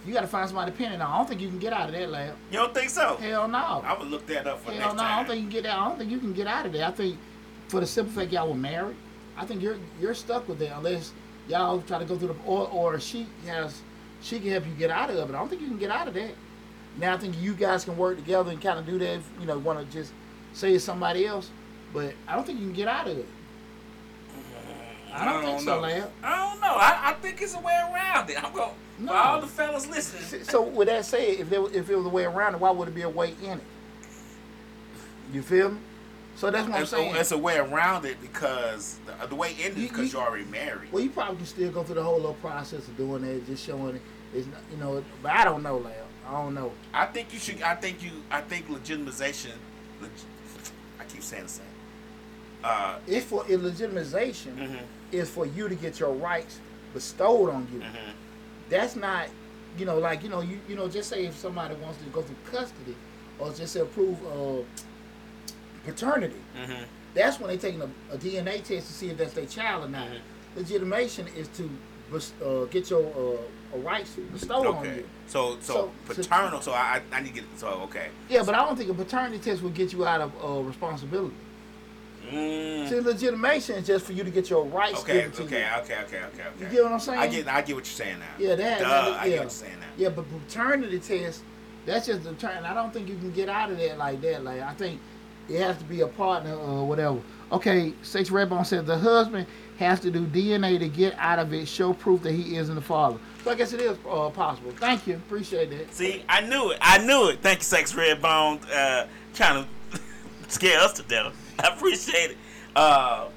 [0.06, 1.10] You got to find somebody to pin it on.
[1.12, 2.34] I don't think you can get out of that, lab.
[2.50, 3.16] You don't think so?
[3.16, 3.58] Hell no.
[3.84, 5.66] I would look that up for Hell next no, I don't think you can get
[5.66, 5.78] out.
[5.78, 6.86] I don't think you can get out of there.
[6.86, 7.18] I think
[7.68, 8.96] for the simple fact y'all were married,
[9.36, 11.12] I think you're you're stuck with that unless
[11.48, 13.80] y'all try to go through the or or she has
[14.22, 15.34] she can help you get out of it.
[15.34, 16.30] I don't think you can get out of that.
[16.98, 19.14] Now I think you guys can work together and kind of do that.
[19.14, 20.12] If, you know, want to just
[20.52, 21.50] say it's somebody else,
[21.92, 23.26] but I don't think you can get out of it.
[24.32, 25.80] Uh, I don't, think so, know.
[25.80, 26.10] Lab.
[26.22, 26.74] I don't know.
[26.74, 28.42] I, I think it's a way around it.
[28.42, 29.12] I'm going No.
[29.12, 30.44] for all the fellas listening.
[30.44, 32.88] So with that said, if there if it was a way around it, why would
[32.88, 33.64] it be a way in it?
[35.32, 35.78] You feel me?
[36.36, 37.14] So that's what I'm It's saying.
[37.14, 40.18] a, it's a way around it because the, the way in it You- because you-
[40.18, 40.90] you're already married.
[40.92, 43.64] Well, you probably can still go through the whole little process of doing that, just
[43.64, 44.02] showing it.
[44.34, 45.92] It's not, you know, but I don't know, Lal.
[46.26, 46.72] I don't know.
[46.94, 47.60] I think you should.
[47.62, 48.10] I think you.
[48.30, 49.50] I think legitimization.
[50.00, 50.10] Leg,
[51.00, 51.66] I keep saying the same.
[52.62, 54.78] Uh, It's for illegitimization mhm,
[55.12, 56.60] is for you to get your rights
[56.94, 57.80] bestowed on you.
[57.80, 58.12] mhm.
[58.68, 59.26] That's not,
[59.76, 62.22] you know, like you know, you you know, just say if somebody wants to go
[62.22, 62.94] through custody,
[63.40, 64.62] or just say approve uh,
[65.94, 66.36] paternity.
[66.56, 66.84] Mhm.
[67.14, 69.88] That's when they're taking a, a DNA test to see if that's their child or
[69.88, 70.08] not.
[70.08, 70.20] Mhm.
[70.56, 71.70] Legitimation is to
[72.44, 73.04] uh, get your
[73.72, 74.96] uh, rights bestowed on Okay.
[74.96, 75.08] you.
[75.28, 76.60] So, so, So- so- paternal.
[76.60, 77.44] So, I, I I need to get.
[77.56, 78.08] So okay.
[78.28, 81.36] Yeah, but I don't think a paternity test will get you out of uh, responsibility.
[82.30, 82.88] Mm.
[82.88, 85.14] See, legitimation is just for you to get your rights Okay.
[85.14, 85.60] given to Okay.
[85.60, 85.80] you.
[85.82, 85.98] Okay.
[86.04, 86.16] Okay.
[86.18, 86.42] Okay.
[86.42, 86.64] Okay.
[86.64, 87.18] You get what I'm saying?
[87.18, 87.48] I get.
[87.48, 88.26] I get what you're saying now.
[88.38, 88.78] Yeah, that.
[88.80, 89.86] Duh, that- I get what you're saying now.
[89.96, 91.42] Yeah, but paternity test,
[91.86, 92.64] that's just the turn.
[92.64, 94.44] I don't think you can get out of that like that.
[94.44, 95.00] Like I think
[95.48, 97.20] it has to be a partner or whatever.
[97.52, 99.46] Okay, Six Redbone said the husband
[99.78, 102.80] has to do DNA to get out of it, show proof that he isn't the
[102.80, 103.18] father.
[103.42, 104.70] So I guess it is uh, possible.
[104.72, 105.92] Thank you, appreciate that.
[105.94, 106.78] See, I knew it.
[106.80, 107.40] I knew it.
[107.40, 108.60] Thank you, Sex Redbone.
[108.72, 110.00] Uh, trying to
[110.48, 111.34] scare us to death.
[111.58, 112.38] I appreciate it.
[112.76, 113.28] Uh,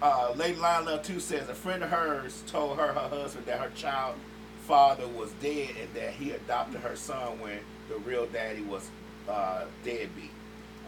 [0.00, 3.70] uh, Lady Lionel too says a friend of hers told her her husband that her
[3.74, 4.14] child
[4.62, 8.90] father was dead and that he adopted her son when the real daddy was
[9.28, 10.30] uh, deadbeat.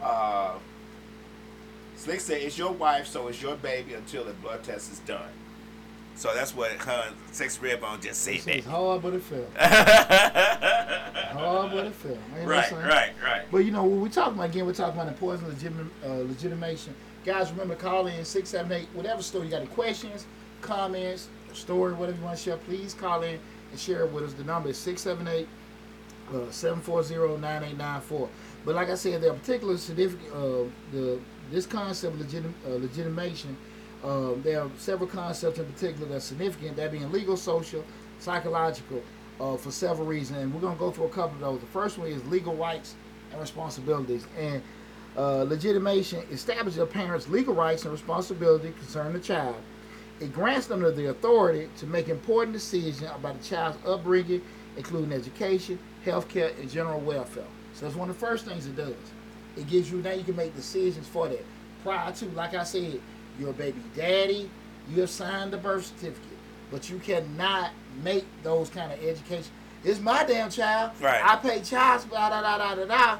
[0.01, 0.53] Uh,
[1.95, 5.29] Slick said, "It's your wife, so it's your baby until the blood test is done."
[6.15, 8.41] So that's what her six redbone just said.
[8.47, 9.49] It's hard, but it felt.
[9.57, 12.17] hard, but it felt.
[12.43, 13.41] Right, right, right.
[13.51, 16.93] But you know, when we talking about again, we're talking about the legitim- uh, legitimation.
[17.25, 19.61] Guys, remember call in six seven eight whatever story you got.
[19.61, 20.25] Any questions,
[20.61, 23.39] comments, story, whatever you want to share, please call in
[23.71, 24.33] and share it with us.
[24.33, 25.47] The number is 678
[26.29, 28.29] uh, 740 9894.
[28.65, 31.19] But like I said, there are particular significant uh, the
[31.51, 33.57] this concept of uh, legitimation.
[34.03, 36.77] Um, there are several concepts in particular that are significant.
[36.77, 37.83] That being legal, social,
[38.19, 39.03] psychological,
[39.39, 40.39] uh, for several reasons.
[40.39, 41.59] And we're gonna go through a couple of those.
[41.59, 42.95] The first one is legal rights
[43.31, 44.25] and responsibilities.
[44.37, 44.61] And
[45.17, 49.57] uh, legitimation establishes a parent's legal rights and responsibility concerning the child.
[50.19, 54.41] It grants them the authority to make important decisions about the child's upbringing,
[54.77, 57.43] including education, healthcare, and general welfare.
[57.73, 58.93] So that's one of the first things it does.
[59.57, 61.43] It gives you now you can make decisions for that.
[61.83, 63.01] Prior to, like I said,
[63.39, 64.49] you're baby daddy,
[64.89, 66.37] you have signed the birth certificate,
[66.69, 67.71] but you cannot
[68.03, 69.51] make those kind of education.
[69.83, 70.91] It's my damn child.
[71.01, 71.21] Right.
[71.23, 73.17] I pay child support, da da da da da.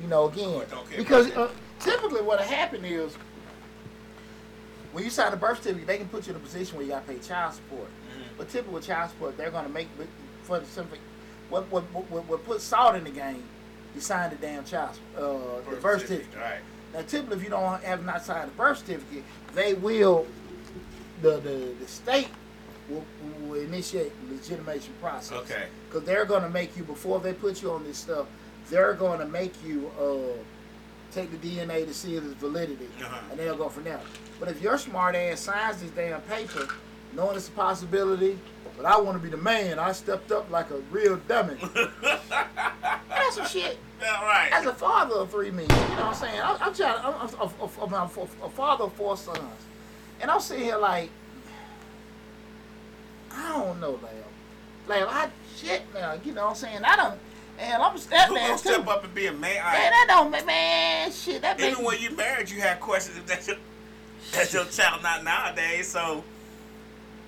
[0.00, 3.14] You know, again, Okay, because uh, typically what happened is
[4.92, 6.92] when you sign a birth certificate, they can put you in a position where you
[6.92, 7.86] got to pay child support.
[7.86, 8.22] Mhm.
[8.38, 9.88] But typically child support, they're going to make
[10.42, 10.96] for the simple.
[11.50, 13.44] What what what, what puts salt in the game?
[13.94, 15.20] You sign the damn child uh,
[15.68, 16.38] the birth certificate.
[16.40, 16.60] Right.
[16.94, 19.24] Now, typically, if you don't have not signed the birth certificate,
[19.54, 20.26] they will
[21.22, 22.28] the the, the state
[22.88, 23.04] will,
[23.42, 25.38] will initiate the legitimation process.
[25.38, 25.64] Okay.
[25.88, 28.26] Because they're going to make you before they put you on this stuff.
[28.68, 30.36] They're going to make you uh,
[31.12, 33.18] take the DNA to see if its validity, Uh-huh.
[33.30, 34.00] and they'll go from there.
[34.38, 36.68] But if your smart ass signs this damn paper,
[37.14, 38.38] knowing it's a possibility,
[38.80, 41.56] but I want to be the man, I stepped up like a real dummy.
[42.02, 43.78] That's some shit.
[44.00, 44.48] Yeah, right.
[44.52, 46.40] As a father of three men, you know what I'm saying?
[46.42, 46.98] I'm, I'm trying.
[47.04, 49.38] I'm, I'm, I'm, I'm a, a father of four sons,
[50.22, 51.10] and I'm sitting here like,
[53.30, 54.24] I don't know, Lamb.
[54.88, 56.14] Lamb, I shit now.
[56.24, 56.82] You know what I'm saying?
[56.82, 57.18] I don't.
[57.58, 58.68] And I'm a step Who man gonna too.
[58.70, 59.40] step up and be a man?
[59.42, 61.42] Man, that don't ma- man shit.
[61.42, 63.58] That Even when you married, you had questions if that's your,
[64.32, 65.02] that's your child.
[65.02, 65.86] Not nowadays.
[65.88, 66.24] So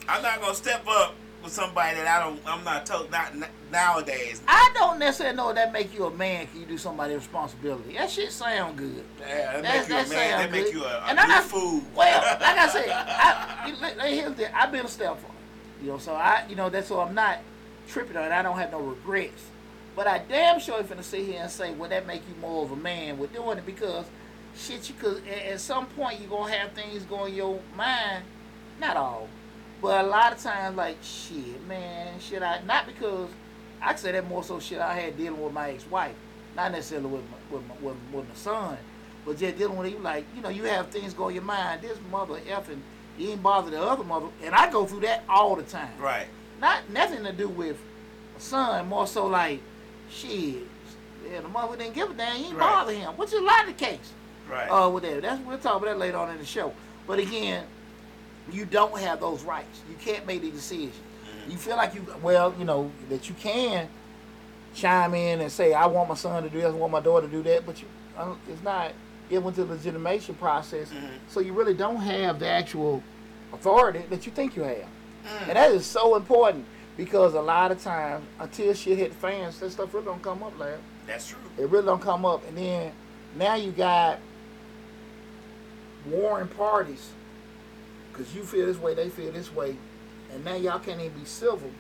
[0.09, 2.41] I'm not gonna step up with somebody that I don't.
[2.47, 3.11] I'm not told.
[3.11, 3.33] Not
[3.71, 4.43] nowadays.
[4.47, 6.47] I don't necessarily know that make you a man.
[6.49, 7.95] Can you do somebody's responsibility?
[7.95, 9.05] That shit sound good.
[9.21, 10.39] Yeah, that That- make you a man.
[10.39, 11.83] That make you a, a And I'm good not- fool.
[11.95, 15.35] Well, like I said, I, you- like- like, here's the, I've been a stepfather.
[15.83, 17.39] You know, so I, you know, that's so I'm not
[17.89, 18.33] tripping on it.
[18.33, 19.43] I don't have no regrets.
[19.97, 22.65] But I damn sure ain't finna sit here and say, well, that make you more
[22.65, 24.07] of a man with doing it because
[24.57, 28.23] shit, you could, at, at some point, you're gonna have things go in your mind.
[28.81, 29.29] Not all,
[29.83, 33.29] but a lot of times, like, shit, man, shit, I, not because,
[33.83, 36.15] I say that more so shit I had dealing with my ex-wife.
[36.55, 38.79] Not necessarily with my, with my, with, with my son,
[39.27, 41.83] but just dealing with you like, you know, you have things go in your mind.
[41.83, 42.79] This mother effing,
[43.19, 45.99] you ain't bother the other mother, and I go through that all the time.
[45.99, 46.27] Right.
[46.61, 47.77] Not nothing to do with
[48.37, 49.61] a son, more so like,
[50.11, 50.63] shit,
[51.29, 52.71] yeah, the mother didn't give a damn, He ain't Right.
[52.71, 54.13] bother him, which is a lot of the case.
[54.49, 54.69] Right.
[54.69, 56.75] Uh, with that, that's we'll talk about that later on in the show.
[57.07, 57.65] But again,
[58.51, 59.81] you don't have those rights.
[59.89, 60.91] You can't make the decision.
[60.91, 61.51] Mm-hmm.
[61.53, 63.89] You feel like you, well, you know, that you can
[64.75, 67.27] chime in and say, I want my son to do this, I want my daughter
[67.27, 68.93] to do that, but you, uh, it's not.
[69.31, 71.09] It went to the legitimation process, Mhm.
[71.29, 73.03] so you really don't have the actual
[73.53, 74.87] authority that you think you have,
[75.47, 76.65] and that is so important
[76.97, 80.43] because a lot of times, until shit hit the fans, that stuff really don't come
[80.43, 80.79] up, lad.
[81.07, 81.39] That's true.
[81.59, 82.93] It really don't come up, and then
[83.37, 84.19] now you got
[86.07, 87.11] warring parties
[88.13, 89.77] because you feel this way, they feel this way,
[90.33, 91.71] and now y'all can't even be civil.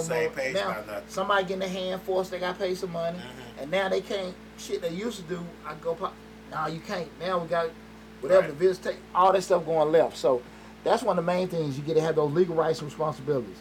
[0.00, 0.76] Same page now,
[1.08, 3.62] somebody getting their hand forced, they got to pay some money, Mhm.
[3.62, 4.34] and now they can't.
[4.58, 6.12] Shit they used to do, I go pop.
[6.50, 7.08] Now you can't.
[7.18, 7.70] Now we got
[8.20, 8.48] whatever Right.
[8.50, 10.18] the visits take, all that stuff going left.
[10.18, 10.42] So
[10.84, 13.56] that's one of the main things you get to have those legal rights and responsibilities.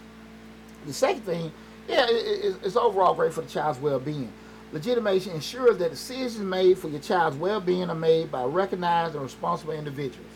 [0.85, 1.53] The second thing,
[1.87, 4.31] yeah, it, it's overall great for the child's well-being.
[4.73, 9.73] Legitimation ensures that decisions made for your child's well-being are made by recognized and responsible
[9.73, 10.27] individuals.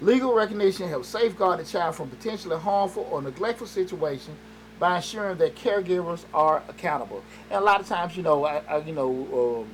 [0.00, 4.36] Legal recognition helps safeguard the child from potentially harmful or neglectful situations
[4.78, 7.22] by ensuring that caregivers are accountable.
[7.48, 9.68] And a lot of times, you know, I, I you know, um,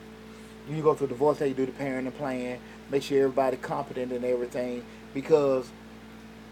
[0.66, 2.58] when you go through a divorce, you do the parenting plan,
[2.90, 5.70] make sure everybody competent and everything, because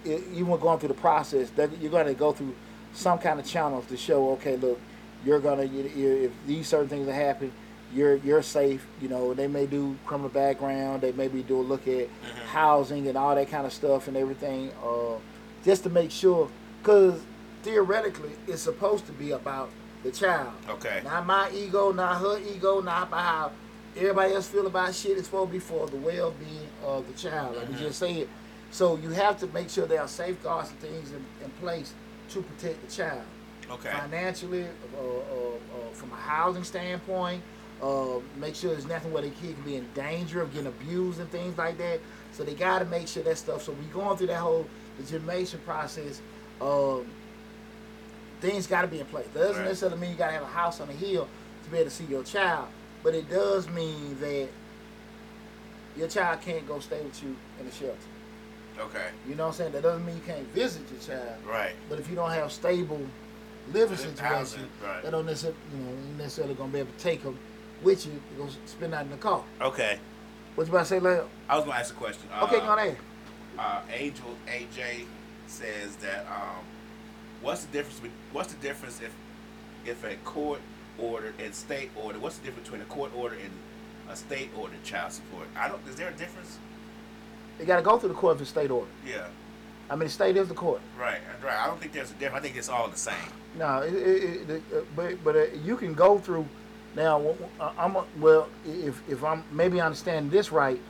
[0.05, 1.51] it, even going through the process,
[1.81, 2.55] you're going to go through
[2.95, 4.81] some kind of channels to show, okay, look,
[5.25, 7.53] you're you, you, if these certain things are happening,
[7.95, 8.87] you're you're safe.
[9.01, 12.09] You know, they may do criminal background, they maybe do a look at
[12.47, 15.17] housing and all that kind of stuff and everything, uh,
[15.65, 16.49] just to make sure,
[16.83, 17.21] because
[17.63, 19.71] theoretically, it's supposed to be about
[20.03, 20.53] the child.
[20.69, 21.01] Okay.
[21.05, 23.53] Not my ego, not her ego, not about how
[23.97, 25.19] everybody else feel about shit.
[25.19, 28.29] It's supposed to be for the well-being of the child, like we just said.
[28.71, 31.93] So you have to make sure there are safeguards and things in, in place
[32.31, 33.23] to protect the child
[33.71, 33.91] Okay.
[33.91, 34.67] financially, uh,
[35.01, 37.43] uh, uh, from a housing standpoint.
[37.83, 41.21] Uh, make sure there's nothing where the kid can be in danger of getting abused
[41.21, 42.01] and things like that.
[42.33, 43.63] So they got to make sure that stuff.
[43.63, 44.67] So we going through that whole
[44.99, 46.21] legitimation process.
[46.61, 47.07] Um,
[48.41, 49.27] things got to be in place.
[49.33, 49.69] That doesn't Right.
[49.69, 51.29] necessarily mean you got to have a house on a hill
[51.65, 52.69] to be able to see your child,
[53.03, 54.49] but it does mean that
[55.97, 57.97] your child can't go stay with you in a shelter.
[58.79, 59.09] Okay.
[59.29, 59.73] You know what I'm saying?
[59.73, 61.37] That doesn't mean you can't visit your child.
[61.45, 61.73] Right.
[61.89, 63.01] But if you don't have stable
[63.73, 65.03] living situation, right.
[65.03, 67.37] that don't necessarily, you know, necessarily gonna be able to take them
[67.83, 68.13] with you.
[68.37, 69.43] You're gonna spend that in the car.
[69.61, 69.99] Okay.
[70.55, 71.29] What you about to say, Leo?
[71.49, 72.29] I was gonna ask a question.
[72.43, 72.97] Okay, Uh, go ahead.
[73.59, 75.07] uh, Angel AJ
[75.47, 76.65] says that um,
[77.43, 78.03] what's the difference?
[78.03, 79.13] With, what's the difference if
[79.87, 80.61] if a court
[80.99, 82.19] order and state order?
[82.19, 83.51] What's the difference between a court order and
[84.11, 85.47] a state order child support?
[85.57, 85.81] I don't.
[85.89, 86.59] Is there a difference?
[87.61, 88.91] You got to go through the court for a state order.
[89.07, 89.27] Yeah.
[89.91, 90.81] I mean, the state is the court.
[90.99, 91.19] Right.
[91.43, 91.57] Right.
[91.59, 92.41] I don't think there's a difference.
[92.45, 93.15] I think it's all the same.
[93.57, 96.47] No, it, it, it, uh, but but uh, you can go through.
[96.99, 98.49] Now, uh, I'm a, well.
[98.67, 100.81] If if I'm maybe understand this right,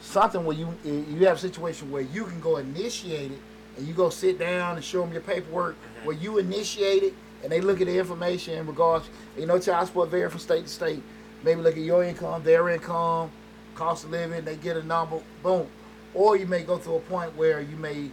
[0.00, 3.38] something where you you have a situation where you can go initiate it,
[3.76, 7.52] and you go sit down and show them your paperwork where you initiate it, and
[7.52, 9.10] they look at the information in regards.
[9.36, 11.02] You know, child support vary from state to state.
[11.42, 13.30] Maybe look at your income, their income,
[13.74, 14.42] cost of living.
[14.46, 15.66] They get a number, boom.
[16.14, 18.10] Or you may go to a point where you may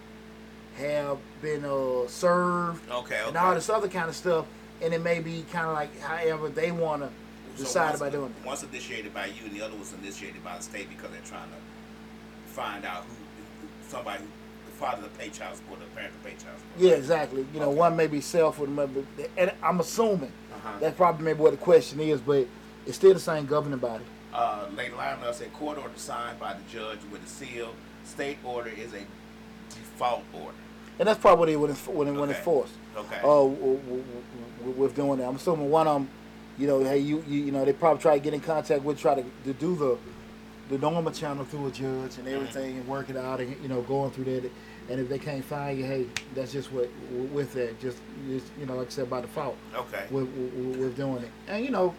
[0.75, 3.15] have been uh, served Okay.
[3.15, 3.27] Okay.
[3.29, 4.45] and all this other kind of stuff.
[4.81, 7.09] And it may be kind of like however they want to
[7.57, 8.45] decided one's- by doing it.
[8.45, 11.49] One's initiated by you, and the other was initiated by the state because they're trying
[11.49, 13.13] to find out who,
[13.61, 14.27] who somebody, who,
[14.65, 16.77] the father to pay child support, the parent to pay child support.
[16.79, 17.45] Yeah, exactly.
[17.53, 17.77] You know, Okay.
[17.79, 19.05] one may be self, and maybe,
[19.37, 20.69] and I'm assuming Uh-huh.
[20.79, 22.47] that's probably maybe what the question is, but
[22.85, 24.03] it's still the same governing body.
[24.33, 27.73] Uh, Lady Lionel said court order signed by the judge with a seal.
[28.05, 29.01] State order is a
[29.69, 30.53] default order.
[30.99, 32.43] And that's probably when it's when, it, when it's Okay.
[32.45, 32.73] forced.
[32.95, 33.19] Okay.
[33.23, 34.03] Oh, w- w-
[34.61, 36.09] w- with doing that, I'm assuming one of them,
[36.57, 38.99] you know, hey, you, you, you know, they probably try to get in contact with,
[38.99, 39.97] try to, to do the,
[40.69, 43.81] the normal channel through a judge and everything, and work it out, and you know,
[43.83, 44.51] going through that.
[44.89, 46.89] And if they can't find you, hey, that's just what
[47.31, 49.57] with that, just, just you know, like I said, by default.
[49.75, 50.05] okay.
[50.09, 51.29] with, with, with doing it.
[51.47, 51.93] And you know,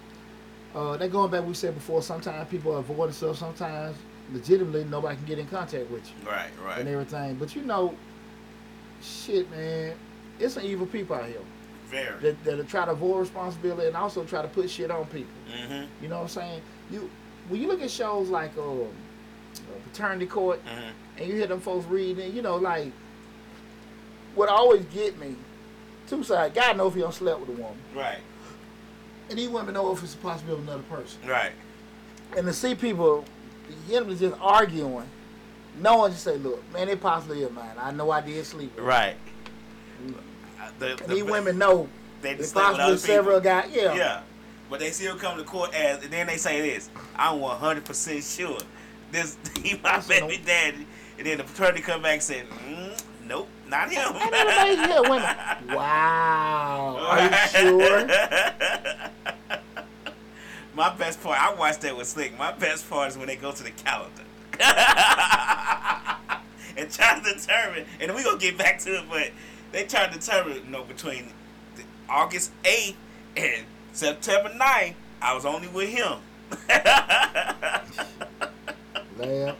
[0.75, 3.39] uh, that going back, we said before, sometimes people avoid stuff.
[3.39, 3.97] Sometimes,
[4.33, 6.51] legitimately, nobody can get in contact with you Right.
[6.65, 6.79] Right.
[6.79, 7.37] and everything.
[7.37, 7.95] But you know,
[9.03, 9.95] shit, man,
[10.39, 11.41] it's some evil people out here
[11.91, 12.21] Very.
[12.21, 15.31] that that try to avoid responsibility and also try to put shit on people.
[15.51, 15.85] Mm-hmm.
[16.03, 16.63] You know what I'm saying?
[16.91, 17.11] You
[17.49, 18.83] when you look at shows like um,
[19.55, 21.19] uh, Paternity Court Mm-hmm.
[21.19, 22.93] and you hear them folks reading, you know, like
[24.35, 25.37] what always get me.
[26.09, 26.55] Two sides.
[26.55, 27.77] God know if he don't slept with a woman.
[27.95, 28.21] Right.
[29.29, 31.21] And these women know if it's a possibility of another person.
[31.27, 31.53] Right.
[32.37, 33.25] And to see people,
[33.89, 35.05] them just arguing,
[35.81, 37.73] no one just say, look, man, it possibly is mine.
[37.79, 38.85] I know I did sleep with.
[38.85, 39.17] Right.
[40.79, 41.89] The, the- these women know
[42.23, 43.71] they just possibly several guys.
[43.73, 43.95] Yeah.
[43.95, 44.21] Yeah.
[44.71, 48.23] But they still come to court as, and then they say this: I'm 100 percent
[48.25, 48.59] sure
[49.11, 50.87] this he my baby no- daddy.
[51.19, 54.13] And then the attorney come back and said, mm, Nope, not him.
[54.15, 55.75] And amazing, yeah, women.
[55.77, 56.97] Wow.
[57.01, 58.07] Are you sure?
[60.75, 62.39] My best part, I watched that with Slick.
[62.39, 64.23] My best part is when they go to the calendar
[66.77, 67.85] and try to determine.
[68.01, 69.31] And we're gonna get back to it, but
[69.73, 71.33] they determine, you know, between
[71.77, 72.95] the August 8th
[73.37, 76.19] and September 9th, I was only with him.
[79.19, 79.57] Lab.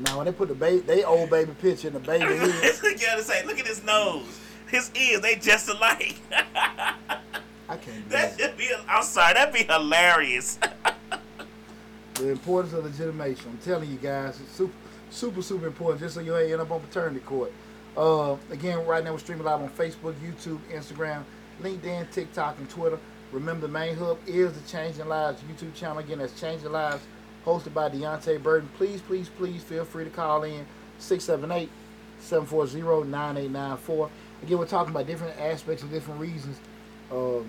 [0.00, 2.74] Now when they put the baby, they old baby picture in the baby head.
[2.82, 6.16] you gotta say, look at his nose, his ears, they just alike.
[6.32, 8.40] I can't do that that.
[8.40, 8.70] should be.
[8.88, 10.58] I'm sorry, that'd be hilarious.
[12.14, 13.46] The importance of legitimation.
[13.50, 14.74] I'm telling you guys, it's super,
[15.10, 16.00] super, super important.
[16.00, 17.52] Just so you ain't end up on paternity court.
[17.96, 21.22] Uh, again, right now we're streaming live on Facebook, YouTube, Instagram,
[21.62, 22.98] LinkedIn, TikTok, and Twitter.
[23.30, 25.98] Remember, the main hub is the Changing Lives YouTube channel.
[25.98, 27.04] Again, that's Changing Lives,
[27.46, 28.68] hosted by Deonte' Burden.
[28.76, 30.66] Please, please, please feel free to call in
[30.98, 31.70] 678
[32.18, 34.10] 740 9894.
[34.42, 36.58] Again, we're talking about different aspects and different reasons
[37.12, 37.46] um,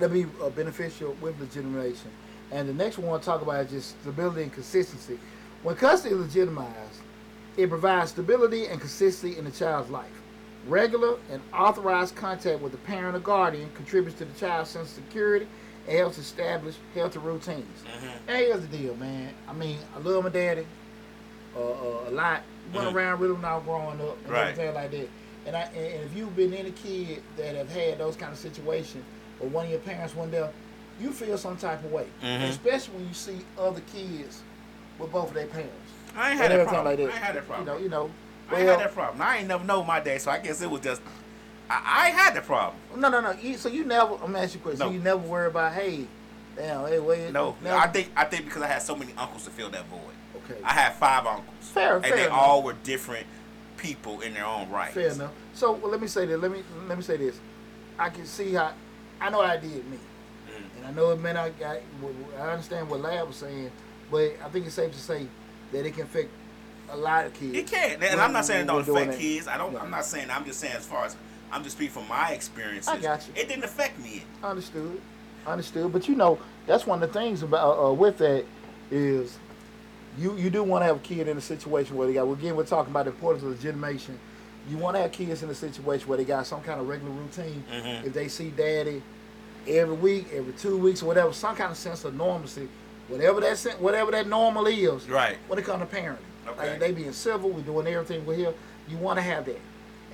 [0.00, 2.10] that be uh, beneficial with legitimation.
[2.50, 5.18] And the next one I want to talk about is just stability and consistency.
[5.62, 7.02] When custody is legitimized,
[7.56, 10.06] it provides stability and consistency in the child's life.
[10.66, 15.04] Regular and authorized contact with the parent or guardian contributes to the child's sense of
[15.04, 15.46] security
[15.88, 17.82] and helps establish healthy routines.
[18.28, 19.32] And here's the deal, man.
[19.48, 20.66] I mean, I love my daddy
[21.56, 22.42] uh, uh, a lot.
[22.72, 22.94] Went Mhm.
[22.94, 24.50] around with him was growing up and Right.
[24.50, 25.08] everything like that.
[25.46, 29.02] And, I, and if you've been any kid that have had those kind of situations,
[29.40, 30.52] or one of your parents went there,
[31.00, 32.50] you feel some type of way, Mhm.
[32.50, 34.42] especially when you see other kids
[34.98, 35.89] with both of their parents.
[36.16, 36.84] I ain't had that problem.
[36.84, 37.04] like that.
[37.04, 37.66] I ain't had that problem.
[37.66, 38.10] You know, you know.
[38.50, 39.22] I ain't had that problem.
[39.22, 41.00] I ain't never know my day, so I guess it was just.
[41.68, 42.76] I, I had that problem.
[42.96, 43.30] no, no, no.
[43.32, 44.16] You, so you never.
[44.22, 44.78] I'm asking you a question.
[44.80, 44.86] No.
[44.86, 46.06] So you never worry about, hey,
[46.56, 47.32] damn, hey, wait.
[47.32, 49.86] No, never, I think I think because I had so many uncles to fill that
[49.86, 50.00] void.
[50.50, 50.60] Okay.
[50.64, 52.38] I had five uncles, Fair, and fair they enough.
[52.38, 53.26] all were different
[53.76, 54.92] people in their own right.
[54.92, 55.30] Fair enough.
[55.54, 56.40] So well, let me say this.
[56.40, 57.38] Let me let me say this.
[57.98, 58.72] I can see how
[59.20, 59.98] I know I did me,
[60.48, 60.78] Mm.
[60.78, 61.38] and I know it meant.
[61.38, 63.70] I, I understand what Lab was saying,
[64.10, 65.26] but I think it's safe to say
[65.72, 66.28] that it can affect
[66.90, 67.54] a lot of kids.
[67.56, 69.46] It can, and I'm not saying it don't affect kids.
[69.48, 69.76] I don't.
[69.76, 70.30] I'm not saying.
[70.30, 71.16] I'm just saying as far as
[71.52, 72.88] I'm just speaking from my experiences.
[72.88, 73.32] I got you.
[73.36, 74.24] It didn't affect me.
[74.42, 75.00] Understood.
[75.46, 75.92] Understood.
[75.92, 78.44] But you know, that's one of the things about uh, with that
[78.90, 79.38] is
[80.18, 82.30] you you do want to have a kid in a situation where they got.
[82.30, 84.18] Again, we're talking about the importance of legitimation.
[84.68, 87.12] You want to have kids in a situation where they got some kind of regular
[87.12, 87.64] routine.
[87.72, 88.04] Mhm.
[88.04, 89.02] If they see daddy
[89.66, 92.68] every week, every two weeks, or whatever, some kind of sense of normalcy,
[93.10, 95.08] whatever that whatever that normal is.
[95.08, 95.36] Right.
[95.48, 96.16] When it comes to parenting,
[96.48, 96.70] Okay.
[96.70, 98.54] like they being civil, we're doing everything we're here.
[98.88, 99.60] You want to have that,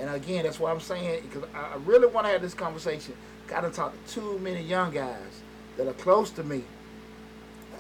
[0.01, 3.15] and again, that's why I'm saying because I really want to have this conversation.
[3.47, 5.43] Got to talk to too many young guys
[5.77, 6.65] that are close to me.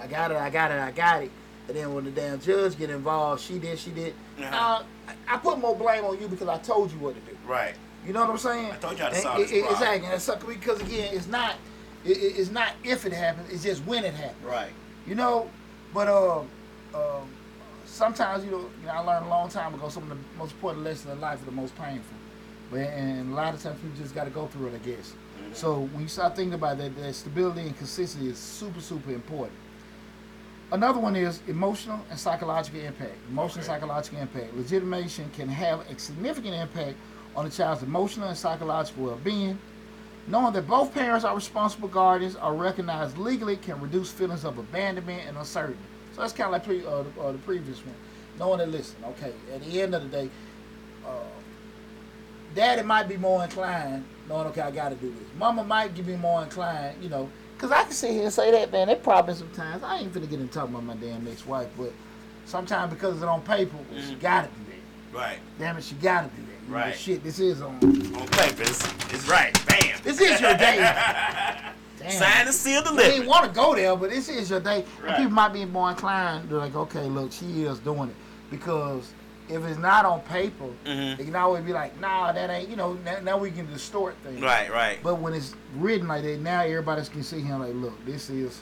[0.01, 1.31] I got it, I got it, I got it.
[1.69, 4.15] And then when the damn judge get involved, she did, she did.
[4.39, 4.85] Uh-huh.
[5.09, 7.37] Uh, I- put more blame on you because I told you what to do.
[7.47, 7.75] Right.
[8.07, 8.71] You know what I'm saying?
[8.71, 10.13] I told you how to solve it- this problem.
[10.13, 10.55] Exactly.
[10.55, 11.57] Because again, it's not,
[12.05, 13.51] it- it's not if it happens.
[13.53, 14.45] It's just when it happens.
[14.45, 14.71] Right.
[15.07, 15.49] You know,
[15.95, 16.49] but um,
[16.95, 17.29] um,
[17.85, 20.53] sometimes you know, you know, I learned a long time ago some of the most
[20.53, 22.17] important lessons in life are the most painful.
[22.71, 25.13] But and a lot of times people just got to go through it, I guess.
[25.41, 25.55] Mhm.
[25.55, 29.57] So when you start thinking about that, that stability and consistency is super, super important.
[30.73, 33.15] Another one is emotional and psychological impact.
[33.31, 34.57] Emotional and psychological impact.
[34.57, 36.97] Legitimation can have a significant impact
[37.37, 39.57] on a child's emotional and psychological well-being.
[40.29, 45.23] Knowing that both parents are responsible guardians are recognized legally can reduce feelings of abandonment
[45.27, 45.79] and uncertainty.
[46.15, 47.95] So that's kind of like pre, uh, the, uh, the previous one.
[48.39, 50.31] Knowing that, listen, okay, at the end of the day,
[51.07, 51.11] uh,
[52.55, 55.29] daddy might be more inclined, knowing, okay, I got to do this.
[55.39, 58.51] Mama might give me more inclined, you know, because I can sit here and say
[58.51, 61.69] that, man, that probably sometimes, I ain't finna get in talking about my damn ex-wife,
[61.79, 61.93] but
[62.45, 64.66] sometimes because it's on paper, well, she got to that.
[65.13, 65.39] Right.
[65.59, 66.53] Damn it, she got to do that.
[66.67, 66.97] You know, Right.
[66.97, 67.75] shit, this is on.
[67.77, 69.53] On paper, it's, it's right.
[69.67, 69.99] Bam.
[70.03, 70.77] This is your day.
[71.99, 72.11] Damn.
[72.11, 73.27] Sign and seal I didn't delivered.
[73.27, 74.85] want to go there, but this is your day.
[75.01, 75.09] Right.
[75.11, 78.17] And people might be more inclined They're like, okay, look, she is doing it.
[78.51, 79.13] Because
[79.49, 81.17] if it's not on paper, Mhm.
[81.17, 84.15] they can always be like, nah, that ain't, you know, now, now we can distort
[84.25, 84.41] things.
[84.43, 84.99] Right, right.
[85.03, 88.61] But when it's written like that, now everybody can see him like, look, this is,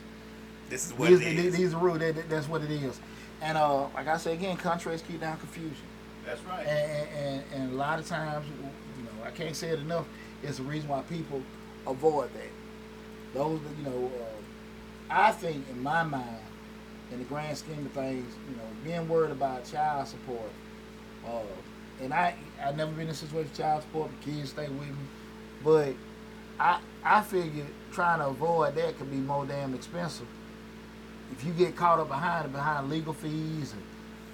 [0.68, 1.98] This is what these, it these, these are rules.
[1.98, 3.00] That, that- that's what it is.
[3.42, 5.76] And uh, like I said again, contracts keep down confusion.
[6.26, 6.66] That's right.
[6.66, 8.46] And, and, and, a lot of times,
[8.96, 10.06] you know, I can't say it enough.
[10.42, 11.42] It's the reason why people
[11.86, 12.50] avoid that.
[13.34, 14.34] Those, that, you know, uh,
[15.10, 16.40] I think in my mind,
[17.12, 20.50] in the grand scheme of things, you know, being worried about child support,
[21.26, 21.42] uh,
[22.02, 24.10] and I, I've never been in a situation with child support.
[24.20, 24.94] The kids stay with me,
[25.62, 25.94] but
[26.58, 30.26] I, I figure trying to avoid that could be more damn expensive.
[31.32, 33.82] If you get caught up behind it, behind legal fees and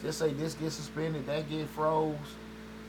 [0.03, 2.17] just say this gets suspended, that get froze.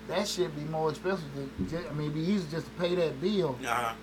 [0.08, 1.26] That should be more expensive.
[1.36, 3.94] Than just, I mean, it'd be easy just to pay that bill, Uh-huh.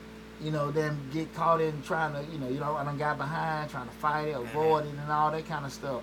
[0.40, 3.18] you know, than get caught in trying to, you know, you know, I done got
[3.18, 6.02] behind, trying to fight it, avoid it, and all that kind of stuff.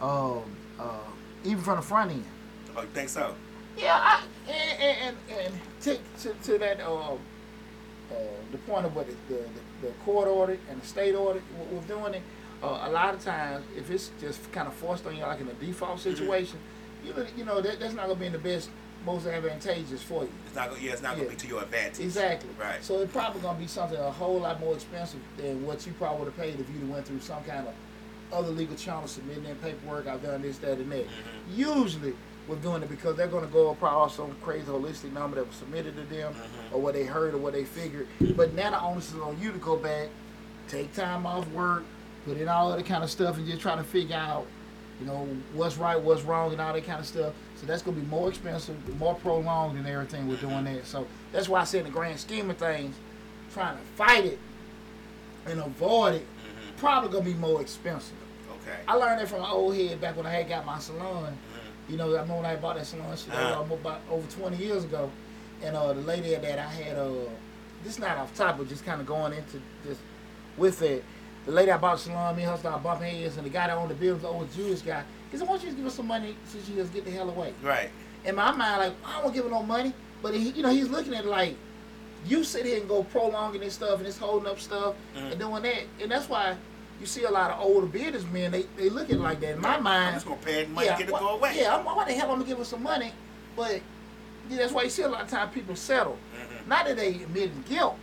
[0.00, 0.42] Um,
[0.78, 0.98] uh,
[1.44, 2.24] even from the front end.
[2.76, 3.34] Oh, you think so?
[3.78, 7.16] Yeah, I, and, and, and, and to, to, to that, uh, uh,
[8.52, 9.40] the point of what the, the,
[9.82, 12.22] the court order and the state order w- was doing it,
[12.62, 15.48] uh, a lot of times, if it's just kind of forced on you, like in
[15.48, 16.58] a default situation,
[17.04, 18.70] you know, you know that, that's not going to be in the best,
[19.04, 20.30] most advantageous for you.
[20.46, 20.70] It's not.
[20.70, 22.00] Gonna, yeah, it's not gonna be to your advantage.
[22.04, 22.50] Exactly.
[22.58, 22.82] Right.
[22.82, 25.92] So it's probably going to be something a whole lot more expensive than what you
[25.92, 27.74] probably would have paid if you'd went through some kind of
[28.32, 30.06] other legal channel, submitting their paperwork.
[30.08, 31.06] I've done this, that, and that.
[31.06, 31.56] Mhm.
[31.56, 32.14] Usually,
[32.48, 35.56] we're doing it because they're going to go across some crazy holistic number that was
[35.56, 36.74] submitted to them, Mhm.
[36.74, 38.08] or what they heard, or what they figured.
[38.34, 40.08] But now the onus is on you to go back,
[40.68, 41.84] take time off work,
[42.26, 44.46] put in all of that kind of stuff, and just try to figure out,
[45.00, 47.32] you know, what's right, what's wrong, and all that kind of stuff.
[47.60, 50.86] So that's going to be more expensive, more prolonged and everything we're doing that.
[50.86, 52.94] So that's why I said in the grand scheme of things,
[53.54, 54.38] trying to fight it
[55.46, 56.76] and avoid it Mhm.
[56.76, 58.16] probably going to be more expensive.
[58.62, 58.76] Okay.
[58.88, 61.32] I learned that from an old head back when I had got my salon.
[61.32, 61.90] Mhm.
[61.90, 63.62] You know, I remember when I bought that salon shit Uh-huh.
[63.72, 65.10] about over 20 years ago.
[65.62, 67.10] And uh, the lady that I had, uh,
[67.84, 69.96] this not off top, but just kind of going into this
[70.58, 71.04] with it.
[71.46, 73.76] The lady I bought salon, me and her started bumping heads, and the guy that
[73.76, 75.94] owned the building, the old Jewish guy, he said, why don't you just give us
[75.94, 77.52] some money so she just get the hell away?
[77.62, 77.90] Right.
[78.24, 79.92] In my mind, like, I don't give her no money.
[80.22, 81.54] But, he, you know, he's looking at it like,
[82.26, 85.30] you sit here and go prolonging this stuff and it's holding up stuff Mhm.
[85.32, 85.82] and doing that.
[86.02, 86.56] And that's why
[87.00, 89.54] you see a lot of older businessmen, they, they look at it like that.
[89.56, 91.54] In my mind, I'm just gonna pay the money, get it why, go away.
[91.58, 93.12] Yeah, I'm, why the hell I'm gonna give her some money?
[93.54, 93.80] But
[94.48, 96.18] yeah, that's why you see a lot of time people settle.
[96.34, 96.66] Mhm.
[96.66, 97.96] Not that they admitting guilt.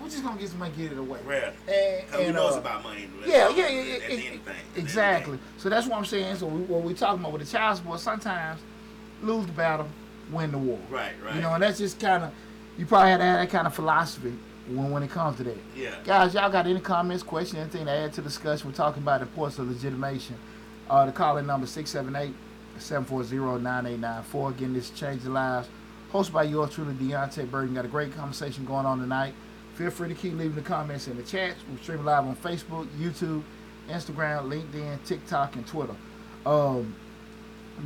[0.00, 1.20] We're just gonna get some money, get it away.
[1.24, 1.52] Rare.
[1.68, 3.08] And, and, knows uh, about money?
[3.26, 4.36] Yeah, yeah, yeah, end yeah, of the thing.
[4.36, 5.38] At the the exactly.
[5.58, 6.36] So that's what I'm saying.
[6.36, 8.60] So we, what we're talking about with the child support, sometimes
[9.22, 9.88] lose the battle,
[10.32, 10.78] win the war.
[10.88, 11.12] Right.
[11.22, 11.34] Right.
[11.34, 12.32] You know, and that's just kind of
[12.78, 14.32] you probably had to have that kind of philosophy
[14.68, 15.58] when when it comes to that.
[15.76, 15.96] yeah.
[16.04, 18.68] Guys, y'all got any comments, questions, anything to add to the discussion?
[18.68, 20.36] We're talking about the importance of legitimation.
[20.88, 21.66] Uh, the calling number
[22.78, 24.50] 678-740-9894.
[24.50, 25.68] Again, this is Change the Lives.
[26.12, 27.74] Hosted by yours truly, Deonte' Burden.
[27.76, 29.34] Got a great conversation going on tonight.
[29.80, 31.54] Feel free to keep leaving the comments in the chat.
[31.72, 33.42] We stream live on Facebook, YouTube,
[33.88, 35.94] Instagram, LinkedIn, TikTok, and Twitter.
[36.44, 36.94] Um,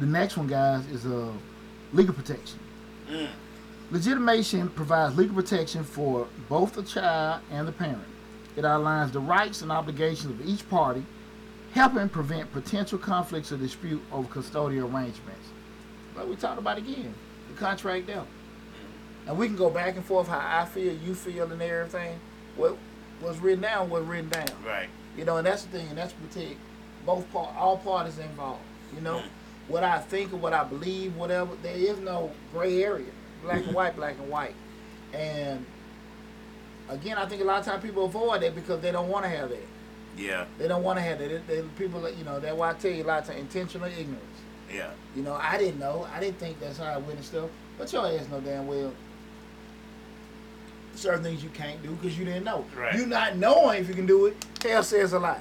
[0.00, 1.30] the next one, guys, is uh,
[1.92, 2.58] legal protection.
[3.08, 3.28] Mm.
[3.92, 8.02] Legitimation provides legal protection for both the child and the parent.
[8.56, 11.06] It outlines the rights and obligations of each party,
[11.74, 15.46] helping prevent potential conflicts or dispute over custodial arrangements.
[16.12, 17.14] But we talked about again,
[17.48, 18.24] the contract there.
[19.26, 22.18] And we can go back and forth how I feel, you feel, and everything.
[22.56, 22.76] What
[23.22, 24.46] was written down was written down.
[24.66, 24.88] Right.
[25.16, 26.56] You know, and that's the thing, and that's protect
[27.06, 28.60] both part, all parties involved.
[28.94, 29.28] You know, Mhm.
[29.68, 31.54] what I think or what I believe, whatever.
[31.62, 33.06] There is no gray area,
[33.42, 34.54] black and white, black and white.
[35.12, 35.64] And
[36.88, 39.30] again, I think a lot of times people avoid that because they don't want to
[39.30, 39.66] have that.
[40.16, 40.44] Yeah.
[40.58, 41.46] They don't want to have that.
[41.46, 43.88] They, they, people, you know, that's why I tell you a lot of times intentional
[43.88, 44.20] ignorance.
[44.72, 44.90] Yeah.
[45.16, 46.06] You know, I didn't know.
[46.14, 47.50] I didn't think that's how I went and stuff.
[47.78, 48.92] But your ass know damn well.
[50.96, 52.64] Certain things you can't do because you didn't know.
[52.76, 52.94] Right.
[52.94, 55.40] You not knowing if you can do it, hell says a lot.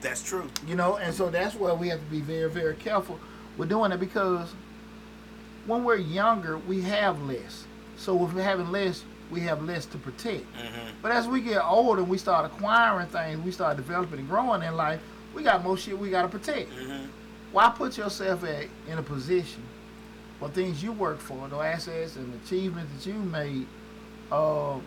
[0.00, 0.48] That's true.
[0.66, 3.18] You know, and so that's why we have to be very, very careful
[3.56, 4.52] with doing it because
[5.66, 7.66] when we're younger, we have less.
[7.96, 10.44] So if we're having less, we have less to protect.
[10.54, 10.90] Mm-hmm.
[11.00, 14.62] But as we get older and we start acquiring things, we start developing and growing
[14.62, 15.00] in life,
[15.34, 16.70] we got more shit we got to protect.
[16.70, 17.06] Mm-hmm.
[17.52, 19.62] Why put yourself at, in a position
[20.38, 23.66] for things you work for, the assets and achievements that you made,
[24.30, 24.78] uh,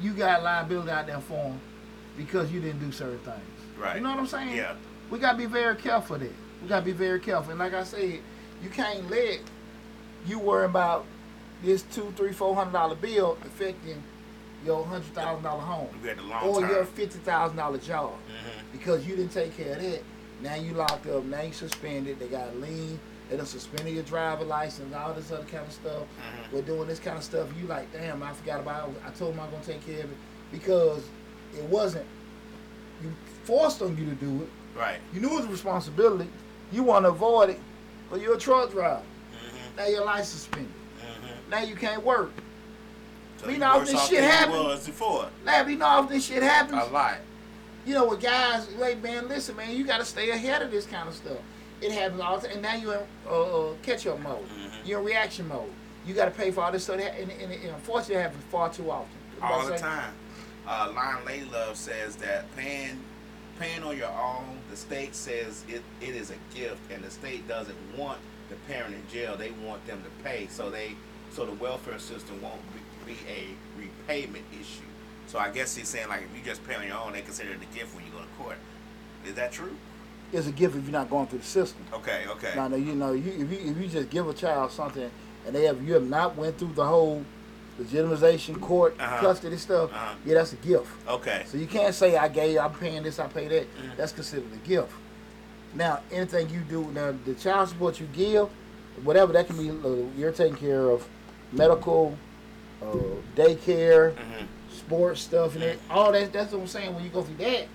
[0.00, 1.60] you got liability out there for them
[2.16, 3.38] because you didn't do certain things.
[3.78, 3.96] Right.
[3.96, 4.56] You know what I'm saying?
[4.56, 4.74] Yeah.
[5.10, 6.28] We got to be very careful there.
[6.62, 7.50] We got to be very careful.
[7.50, 8.20] And like I said,
[8.62, 9.40] you can't let
[10.26, 11.04] you worry about
[11.62, 14.02] this two, three, four hundred dollar bill affecting
[14.64, 16.70] your hundred thousand dollar home We had the long or term.
[16.70, 18.72] your fifty thousand dollar job Mhm.
[18.72, 20.02] because you didn't take care of that.
[20.42, 21.24] Now you locked up.
[21.24, 22.18] Now you suspended.
[22.18, 22.98] They got lien.
[23.28, 24.94] They done suspending your driver license.
[24.94, 26.02] All this other kind of stuff.
[26.02, 26.52] Mhm.
[26.52, 27.48] We're doing this kind of stuff.
[27.60, 28.88] You like, damn, I forgot about.
[28.88, 29.02] It.
[29.06, 30.16] I told them I'm gonna take care of it
[30.50, 31.02] because
[31.56, 32.06] it wasn't.
[33.02, 33.12] You
[33.44, 34.78] forced on you to do it.
[34.78, 34.98] Right.
[35.12, 36.30] You knew it was a responsibility.
[36.72, 37.60] You want to avoid it,
[38.10, 39.02] but you're a truck driver.
[39.32, 39.76] Mm-hmm.
[39.76, 40.72] Now your license suspended.
[41.00, 41.50] Mm-hmm.
[41.50, 42.30] Now you can't work.
[43.38, 44.64] So We know worse this shit than you happened.
[44.64, 45.28] was before.
[45.44, 47.18] Now you know if this shit happens, A lot.
[47.86, 50.86] you know with guys like man, listen man, you got to stay ahead of this
[50.86, 51.38] kind of stuff.
[51.80, 54.48] It happens all the time, and now you're in uh, uh, catch-up mode.
[54.48, 54.70] Mhm.
[54.84, 55.70] You're in reaction mode.
[56.06, 58.72] You got to pay for all this stuff, and, and, and unfortunately, it happens far
[58.72, 59.10] too often.
[59.42, 60.12] all the time.
[60.66, 63.02] Uh, Lion Lady Love says that paying
[63.58, 67.46] paying on your own, the state says it, it is a gift, and the state
[67.48, 68.18] doesn't want
[68.50, 69.36] the parent in jail.
[69.36, 70.94] They want them to pay, so they
[71.30, 72.60] so the welfare system won't
[73.06, 73.46] be, be a
[73.78, 74.82] repayment issue.
[75.26, 77.50] So I guess he's saying like if you just pay on your own, they consider
[77.52, 78.56] it a gift when you go to court.
[79.26, 79.76] Is that true?
[80.32, 81.82] It's a gift if you're not going through the system.
[81.92, 82.52] Okay, okay.
[82.54, 85.10] Now, you know, you, if you if you just give a child something
[85.46, 87.24] and they have you have not went through the whole
[87.80, 89.20] legitimization court Uh-huh.
[89.20, 90.14] custody stuff, Uh-huh.
[90.26, 90.86] yeah, that's a gift.
[91.08, 91.44] Okay.
[91.46, 93.62] So you can't say I gave, I'm paying this, I pay that.
[93.76, 93.96] Mhm.
[93.96, 94.92] That's considered a gift.
[95.74, 98.48] Now, anything you do, now the child support you give,
[99.04, 101.06] whatever that can be, uh, you're taking care of
[101.52, 102.16] medical,
[102.82, 102.86] uh,
[103.36, 106.32] daycare, hmm sports stuff, and that, all that.
[106.32, 106.94] That's what I'm saying.
[106.94, 107.66] When you go through that,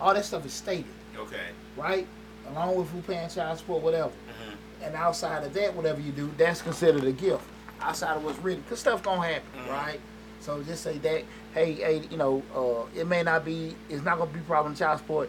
[0.00, 0.84] all that stuff is stated,
[1.16, 1.46] Okay.
[1.80, 2.06] Right?
[2.50, 4.08] Along with who paying child support, whatever.
[4.10, 7.42] hmm And outside of that, whatever you do, that's considered a gift.
[7.80, 9.70] Outside of what's written, cause stuff gonna happen, Mhm.
[9.70, 10.00] right?
[10.40, 11.22] So just say that,
[11.54, 14.98] hey, hey, you know, uh, it may not be, it's not gonna be problem child
[14.98, 15.28] support,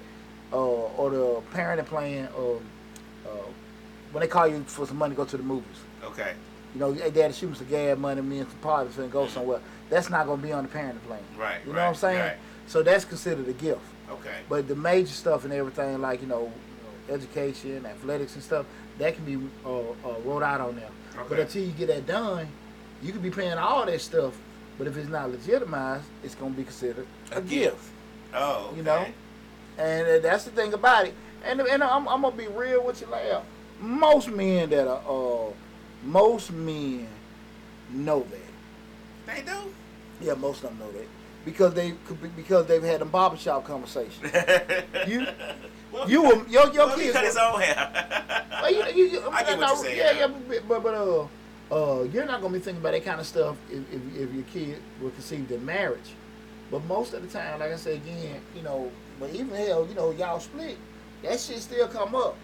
[0.54, 2.60] uh, or the parenting plan, or
[3.26, 3.30] uh,
[4.12, 5.78] when they call you for some money, go to the movies.
[6.04, 6.34] Okay.
[6.74, 9.28] You know, hey, daddy, shoot me some gas money, me and some parties and go
[9.28, 9.60] somewhere.
[9.90, 11.20] That's not gonna be on the parenting plan.
[11.38, 11.58] Right.
[11.66, 12.20] You know right, what I'm saying?
[12.20, 12.38] Right.
[12.68, 13.82] So that's considered a gift.
[14.12, 14.38] Okay.
[14.50, 16.52] But the major stuff and everything, like you know,
[17.10, 18.66] education, athletics, and stuff,
[18.98, 19.36] that can be
[19.66, 20.90] uh, uh, wrote out on there.
[21.28, 22.48] But until you get that done,
[23.02, 24.38] you could be paying all that stuff.
[24.78, 27.92] But if it's not legitimized, it's gonna be considered a, gift.
[28.34, 28.68] Oh.
[28.68, 28.78] Okay.
[28.78, 29.06] You know?
[29.78, 31.14] And uh, that's the thing about it.
[31.44, 33.24] And and I'm, I'm gonna be real with you, like
[33.80, 35.02] most men that are
[35.50, 35.52] uh,
[36.04, 37.08] most men
[37.92, 39.36] know that.
[39.36, 39.74] They do.
[40.22, 41.08] Yeah, most of them know that
[41.46, 41.94] because they
[42.36, 44.24] because they've had them barbershop conversation.
[45.08, 45.26] you
[45.92, 47.14] well, you were your your well, kids.
[47.14, 48.48] Cut his own hair.
[48.52, 50.60] well, you, you, you, I get what you're saying, Yeah, yeah.
[50.68, 51.28] but, but, uh,
[51.72, 54.44] uh, you're not gonna be thinking about that kind of stuff if, if, if your
[54.44, 56.14] kid were conceived in marriage.
[56.70, 59.94] But most of the time, like I said again, you know, but even hell, you
[59.94, 60.78] know, y'all split,
[61.24, 62.38] that shit still come up.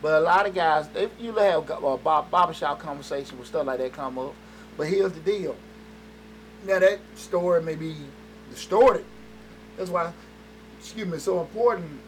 [0.00, 3.78] But a lot of guys, they you have uh, bar- barbershop conversations with stuff like
[3.78, 4.34] that come up.
[4.76, 5.56] But here's the deal.
[6.66, 7.96] Now that story may be
[8.52, 9.04] distorted.
[9.76, 10.12] That's why,
[10.78, 12.00] excuse me, it's so important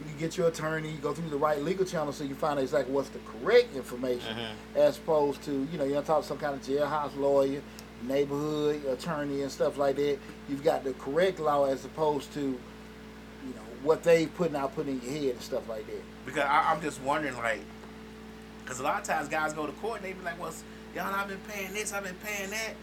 [0.00, 2.62] you get your attorney, you go through the right legal channel so you find out
[2.62, 4.76] exactly what's the correct information Mhm.
[4.76, 7.62] as opposed to, you know, you're talking some kind of jailhouse lawyer,
[8.02, 10.18] neighborhood attorney and stuff like that.
[10.48, 15.00] You've got the correct law as opposed to, you know, what they putting out putting
[15.00, 16.02] in your head and stuff like that.
[16.26, 17.60] Because I, I'm just wondering, like,
[18.62, 20.52] because a lot of times guys go to court and they be like, "Well,
[20.94, 22.74] y'all, I've been paying this, I've been paying that,"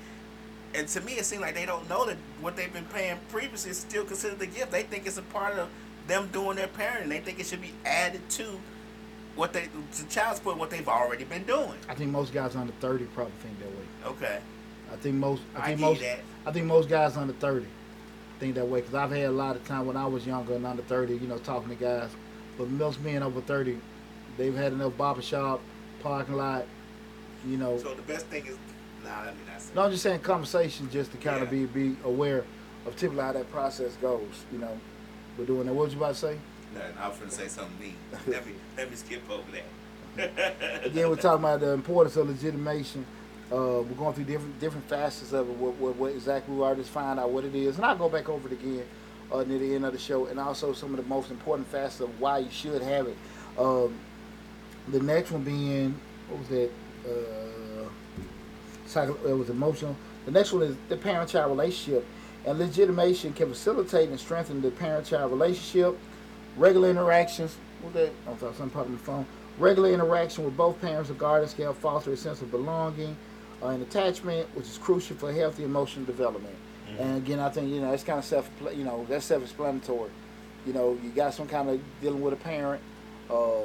[0.76, 3.72] and to me, it seems like they don't know that what they've been paying previously
[3.72, 4.72] is still considered a gift.
[4.72, 5.70] They think it's a part of
[6.08, 7.10] them doing their parenting.
[7.10, 8.60] They think it should be added to
[9.36, 11.74] what they to child support what they've already been doing.
[11.88, 13.86] I think most guys under thirty probably think that way.
[14.06, 14.40] Okay,
[14.92, 15.42] I think most.
[15.56, 16.02] I I, think give most.
[16.02, 16.20] that.
[16.46, 17.68] I think most guys under thirty
[18.42, 20.66] think that way because I've had a lot of time when I was younger and
[20.66, 22.10] under thirty, you know, talking to guys.
[22.58, 23.80] But most men over thirty,
[24.38, 25.62] they've had enough barbershop,
[26.02, 26.66] parking lot,
[27.48, 27.78] you know.
[27.78, 28.58] So the best thing is,
[29.04, 29.51] nah, let me not say.
[29.76, 31.66] No, I'm just saying conversation just to kind of Yeah.
[31.68, 32.44] be be aware
[32.86, 34.46] of typically how that process goes.
[34.52, 34.78] You know,
[35.38, 35.74] we're doing that.
[35.74, 36.38] What was you about to say?
[36.74, 36.98] Nothing.
[37.00, 37.96] I was going to say something mean.
[38.28, 40.84] let me let me skip over that.
[40.86, 43.06] Again, we're talking about the importance of legitimation
[43.52, 45.56] Uh, we're going through different different facets of it.
[45.58, 48.08] What, what, what exactly we already just find out what it is, and I'll go
[48.10, 48.86] back over it again
[49.32, 52.00] uh, near the end of the show, and also some of the most important facets
[52.02, 53.18] of why you should have it.
[53.58, 53.94] Um,
[54.88, 56.00] the next one being
[56.30, 56.70] what was that?
[57.06, 57.41] Uh,
[58.92, 59.96] psycho, it was emotional.
[60.26, 62.06] The next one is the parent-child relationship,
[62.46, 65.98] and legitimation can facilitate and strengthen the parent-child relationship.
[66.58, 67.56] Regular interactions.
[67.82, 68.12] What that?
[68.28, 69.26] I thought something popped on the phone.
[69.58, 73.16] Regular interaction with both parents or guardians can foster a sense of belonging
[73.64, 76.56] uh, and attachment, which is crucial for healthy emotional development.
[77.00, 80.10] And again, I think you know it's kind of self, you know, that's self-explanatory.
[80.66, 82.82] You know, you got some kind of dealing with a parent.
[83.30, 83.62] Uh,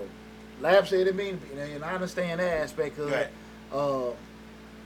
[0.61, 3.15] Lab said it mean, and I understand that aspect of it.
[3.15, 3.29] Right.
[3.73, 4.11] Uh,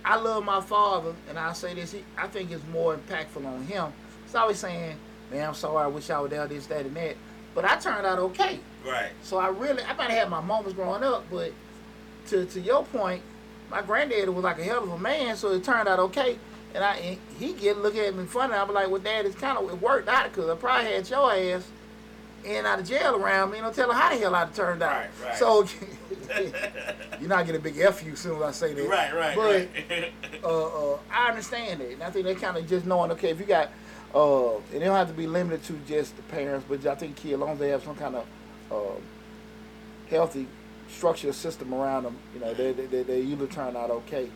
[0.05, 1.92] I love my father, and I say this.
[1.92, 3.92] He, I think it's more impactful on him.
[4.24, 4.96] He's always saying,
[5.30, 5.84] "Man, I'm sorry.
[5.84, 7.16] I wish I would have this, that, and that."
[7.55, 8.61] But I turned out okay.
[8.86, 9.11] Right.
[9.22, 11.53] So I really, I might have had my moments growing up, but
[12.28, 13.22] to to your point,
[13.70, 16.38] my granddaddy was like a hell of a man, so it turned out okay.
[16.74, 18.55] And I, and he get look at me funny.
[18.55, 21.32] I'm like, well, dad, it's kind of it worked out because I probably had your
[21.32, 21.68] ass
[22.44, 23.59] in out of jail around me.
[23.59, 24.92] You know, tell her how the hell I turned out.
[24.92, 25.36] Right, right.
[25.36, 25.66] So
[27.20, 28.89] you're not getting a big f you soon as I say that.
[28.89, 29.14] Right.
[29.14, 29.37] Right.
[29.37, 30.12] But right.
[30.45, 33.41] uh, uh, I understand it, and I think they kind of just knowing, okay, if
[33.41, 33.70] you got,
[34.14, 37.16] uh, and it don't have to be limited to just the parents, but I think
[37.16, 38.26] kids, as long as they have some kind of
[38.70, 39.01] uh,
[40.09, 40.47] healthy
[40.89, 44.28] structure system around them, you know, they they, they, they usually turn out okay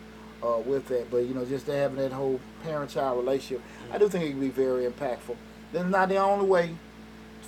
[0.43, 1.09] uh, with that.
[1.11, 4.49] But you know, just having that whole parent-child relationship, I do think it can be
[4.49, 5.35] very impactful.
[5.73, 6.75] That's not the only way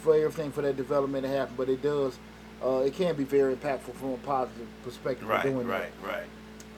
[0.02, 2.18] for everything for that development to happen, but it does.
[2.64, 5.28] Uh, it can be very impactful from a positive perspective.
[5.28, 5.44] right.
[5.44, 5.80] doing that.
[5.80, 5.92] Right.
[6.04, 6.24] Right.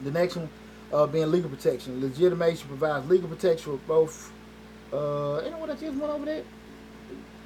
[0.02, 0.50] The next one
[0.92, 2.02] uh, being legal protection.
[2.02, 4.32] Legitimation provides legal protection for both.
[4.92, 6.44] Uh, you know what I just went over that?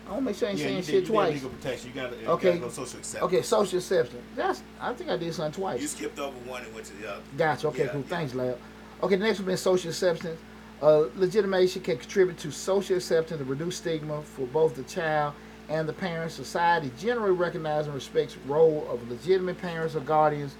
[0.05, 1.33] I want to make sure I ain't Yeah, saying did, shit twice.
[1.33, 1.89] legal protection.
[1.93, 2.57] You got to Okay.
[2.57, 3.23] go social acceptance.
[3.23, 4.23] Okay, social acceptance.
[4.35, 4.61] That's.
[4.81, 5.81] I think I did something twice.
[5.81, 7.21] You skipped over one and went to the other.
[7.37, 7.67] Gotcha.
[7.67, 8.01] Okay, Yeah, cool.
[8.01, 8.07] yeah.
[8.07, 8.57] Thanks, Lab.
[9.01, 10.39] Okay, the next one is social acceptance.
[10.81, 15.33] Uh, legitimation can contribute to social acceptance and reduce stigma for both the child
[15.69, 16.31] and the parent.
[16.31, 20.55] Society generally recognizes and respects role of legitimate parents or guardians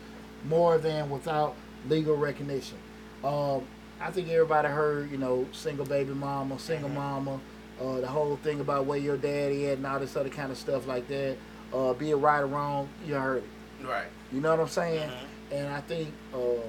[0.46, 1.56] more than without
[1.90, 2.78] legal recognition.
[3.24, 3.64] Um,
[4.02, 6.96] I think everybody heard, you know, single baby mama, single Mhm.
[6.96, 7.40] mama,
[7.82, 10.58] uh, the whole thing about where your daddy at and all this other kind of
[10.58, 11.38] stuff like that.
[11.74, 13.86] Uh, be it right or wrong, you heard it.
[13.88, 14.06] Right.
[14.32, 15.10] You know what I'm saying?
[15.10, 15.58] Mhm.
[15.58, 16.60] And I think uh, uh,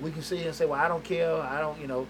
[0.00, 1.34] we can sit here and say, well, I don't care.
[1.40, 2.06] I don't, you know.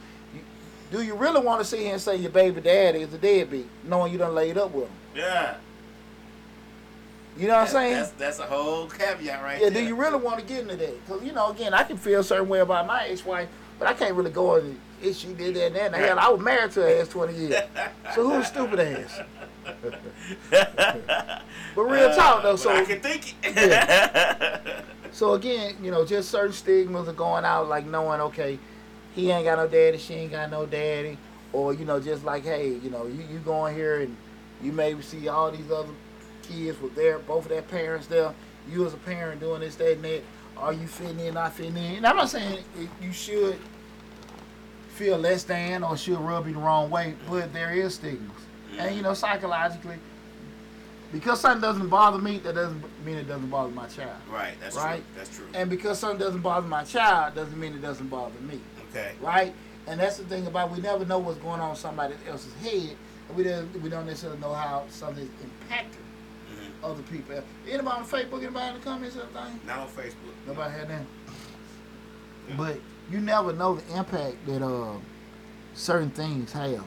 [0.90, 3.68] Do you really want to sit here and say your baby daddy is a deadbeat,
[3.84, 4.92] knowing you done laid up with him?
[5.14, 5.56] Yeah.
[7.38, 7.92] You know what I'm saying?
[7.94, 9.68] That's that's a whole caveat right there.
[9.68, 9.82] yeah, there.
[9.82, 11.06] do you really want to get into that?
[11.06, 13.94] Because, you know, again, I can feel a certain way about my ex-wife, but I
[13.94, 15.94] can't really go into if she did that and that.
[15.94, 17.54] And hell, I was married to her ass 20 years.
[18.14, 19.20] So who's stupid ass?
[21.76, 22.70] But real talk, though, Uh, so...
[22.70, 23.54] I can think it.
[23.56, 24.82] yeah.
[25.12, 28.58] So again, you know, just certain stigmas are going out, like knowing, okay,
[29.14, 31.18] he ain't got no daddy, she ain't got no daddy,
[31.52, 34.16] or you know, just like, hey, you know, you, you go in here and
[34.62, 35.92] you maybe see all these other
[36.42, 38.32] kids with their both of their parents there.
[38.70, 40.22] You as a parent doing this, that, and that.
[40.56, 41.96] Are you fitting in, not fitting in?
[41.96, 42.58] And I'm not saying
[43.00, 43.56] you should
[44.90, 48.30] feel less than or should rub you the wrong way, but there is stigmas,
[48.78, 49.96] and you know, psychologically.
[51.12, 54.14] Because something doesn't bother me, that doesn't mean it doesn't bother my child.
[54.30, 54.54] right.
[54.60, 54.96] That's Right?
[54.96, 55.04] true.
[55.16, 55.46] That's true.
[55.54, 59.12] And because something doesn't bother my child, doesn't mean it doesn't bother me, okay.
[59.20, 59.54] right?
[59.86, 62.96] And that's the thing about we never know what's going on in somebody else's head,
[63.28, 66.04] and we don't we don't necessarily know how something's impacting
[66.48, 67.42] hmm other people.
[67.68, 68.42] Anybody on Facebook?
[68.42, 69.60] Anybody in the comments or anything?
[69.66, 70.34] Not on Facebook.
[70.46, 71.02] Nobody had that.
[72.48, 72.54] Yeah.
[72.56, 72.80] But
[73.10, 74.94] you never know the impact that uh
[75.74, 76.70] certain things have.
[76.70, 76.84] Mhm.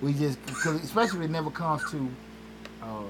[0.00, 2.08] We just, cause especially when it never comes to
[2.82, 3.02] uh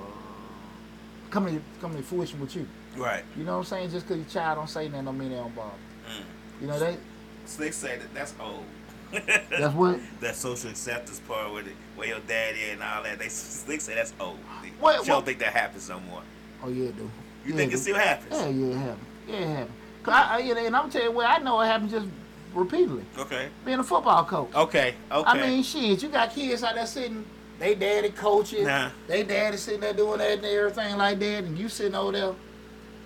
[1.31, 2.67] coming to, coming to fruition with you.
[2.97, 3.25] Right.
[3.37, 3.91] You know what I'm saying?
[3.91, 5.73] Just because your child don't say nothing, don't mean they don't bother.
[6.09, 6.61] Mm.
[6.63, 6.99] You know that.
[7.47, 8.65] Slick say that that's old.
[9.13, 10.01] That's what.
[10.21, 13.19] that social acceptance part with it, where your daddy and all that.
[13.21, 14.39] They Slick say that's old.
[14.81, 16.23] What- she don't think that happens no more.
[16.63, 17.03] Oh yeah, it do.
[17.45, 18.33] You yeah, think it still happens?
[18.33, 19.07] Yeah, yeah, it happened.
[19.29, 19.75] Yeah, it happened.
[20.03, 22.07] Cause I, I, you know, and I'm tell you what, I know it happens just
[22.53, 23.05] repeatedly.
[23.17, 23.49] Okay.
[23.65, 24.53] Being a football coach.
[24.55, 24.95] Okay.
[25.13, 25.31] Okay.
[25.31, 27.25] I mean, shit, you got kids out there sitting,
[27.61, 28.91] they daddy coaching, Nah.
[29.07, 32.33] they daddy sitting there doing that and everything like that, and you sitting over there,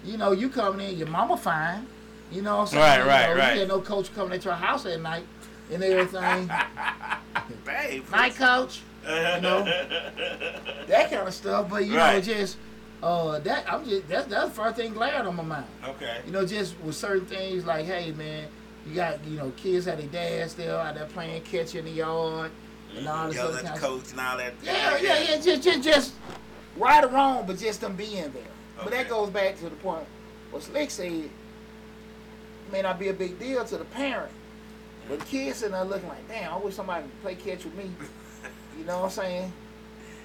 [0.05, 1.87] you know, you coming in, your mama fine,
[2.31, 2.83] you know what I'm saying?
[2.83, 3.55] Right, You right, know, right.
[3.55, 5.25] You had no coach coming at our house at night
[5.73, 6.51] and everything.
[7.65, 8.05] Babe.
[8.11, 9.09] night coach, you
[9.41, 9.65] know?
[10.87, 11.69] that kind of stuff.
[11.71, 12.57] But you know, just
[13.03, 15.67] uh, that I'm just that's that's the first thing glaring on my mind.
[15.85, 16.21] Okay.
[16.27, 18.49] You know, just with certain things like, hey man,
[18.87, 21.91] you got you know kids had their dads still out there playing catch in the
[21.91, 22.51] yard
[22.97, 24.55] and all this Yelling other at kind the of coach and all that.
[24.63, 26.13] yeah, yeah, yeah, just just just
[26.77, 28.43] right or wrong, but just them being there.
[28.77, 30.07] But that goes back to the point
[30.51, 31.31] what Slick said.
[32.73, 34.31] May not be a big deal to the parent,
[35.09, 37.91] But kids sitting there looking like, damn, I wish somebody would play catch with me.
[38.79, 39.53] You know what I'm saying?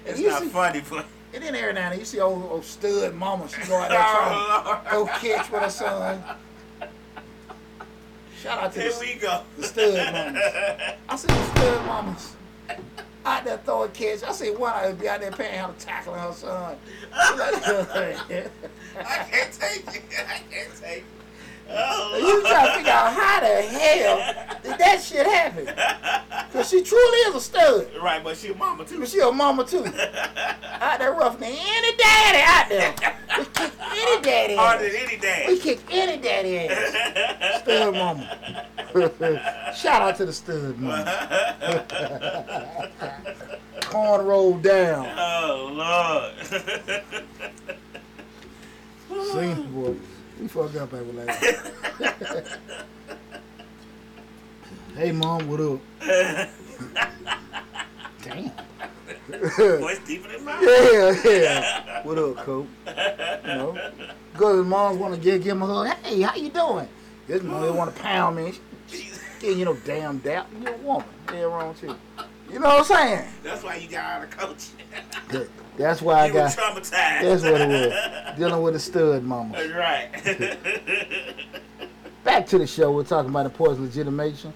[0.06, 2.44] And It's not see- funny, but And then every now and then you see old,
[2.50, 6.22] old stud mama, she go out there oh, trying to go catch with her son.
[8.40, 9.42] Shout out to here the, we go.
[9.58, 10.42] the stud mamas.
[11.08, 12.32] I see the stud mamas
[13.24, 14.22] out there throwing catch.
[14.22, 16.76] I see one out be out there paying how to tackling her son.
[17.12, 18.52] I can't take it.
[19.04, 21.04] I can't take it.
[21.68, 25.66] Oh, you trying to figure out how the hell did that shit happen?
[26.52, 27.88] Cause she truly is a stud.
[28.02, 29.00] right, but she a mama too.
[29.00, 29.84] But she a mama too.
[29.84, 32.94] out there roughing any daddy out there.
[33.38, 34.92] We kick any daddy Harder ass.
[34.92, 37.60] than any We kick any daddy ass.
[37.62, 38.66] Stud mama.
[39.76, 41.04] Shout out to the stud mama.
[43.82, 45.06] Corn rolled down.
[45.18, 46.32] Oh Lord.
[49.32, 49.96] See, boy.
[50.40, 51.42] We fucked up over last.
[54.96, 55.80] hey, mom, what up?
[58.22, 58.52] Damn.
[59.80, 60.58] Voice deeper than mine.
[60.62, 62.02] Yeah, yeah.
[62.02, 62.68] What up, Cope?
[62.86, 62.92] You
[63.46, 63.78] know,
[64.32, 65.96] because his moms want to give, give him a hug.
[66.04, 66.88] Hey, how you doing?
[67.26, 68.52] This mom they want to pound me.
[68.88, 69.20] Jesus.
[69.40, 70.46] Give you no damn doubt.
[70.62, 71.06] You're a woman.
[71.32, 71.94] Yeah, wrong with you.
[72.50, 73.28] You know what I'm saying?
[73.42, 75.50] That's why you got out of coaching.
[75.76, 76.52] That's why I you were got.
[76.56, 76.90] traumatized.
[76.90, 78.25] That's what it was.
[78.36, 79.54] Dealing with a stud mama.
[79.54, 80.10] That's right.
[82.24, 82.92] Back to the show.
[82.92, 84.52] We're talking about importance of legitimation.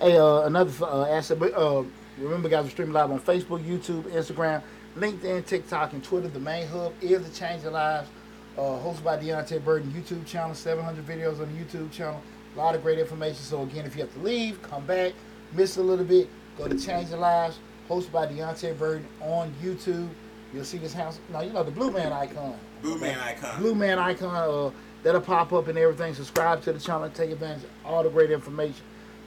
[0.00, 1.40] Hey, uh, another uh, asset.
[1.40, 1.82] But uh,
[2.16, 4.62] remember, guys, we're streaming live on Facebook, YouTube, Instagram,
[4.96, 6.28] LinkedIn, TikTok, and Twitter.
[6.28, 8.08] The main hub is the Change Your Lives.
[8.56, 10.54] Uh, hosted by Deonte' Burden YouTube channel.
[10.54, 12.22] 700 videos on the YouTube channel.
[12.54, 13.42] A lot of great information.
[13.42, 15.12] So again, if you have to leave, come back,
[15.52, 17.58] miss a little bit, go to Change Your Lives.
[17.88, 20.08] Hosted by Deonte' Burden on YouTube.
[20.54, 21.18] You'll see this house.
[21.30, 22.56] Now you know the blue man icon.
[22.80, 23.60] Blue man icon.
[23.60, 24.70] Blue Man icon, uh,
[25.02, 26.14] that'll pop up and everything.
[26.14, 28.82] Subscribe to the channel take advantage of all the great information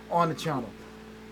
[0.10, 0.70] on the channel.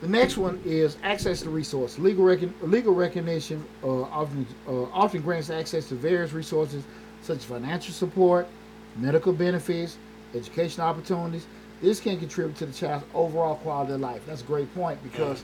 [0.01, 1.97] The next one is access to resource.
[1.97, 6.83] Legal, recon- legal recognition uh, often, uh, often grants access to various resources
[7.21, 8.47] such as financial support,
[8.97, 9.97] medical benefits,
[10.33, 11.47] education opportunities.
[11.81, 14.21] This can contribute to the child's overall quality of life.
[14.27, 15.43] That's a great point because,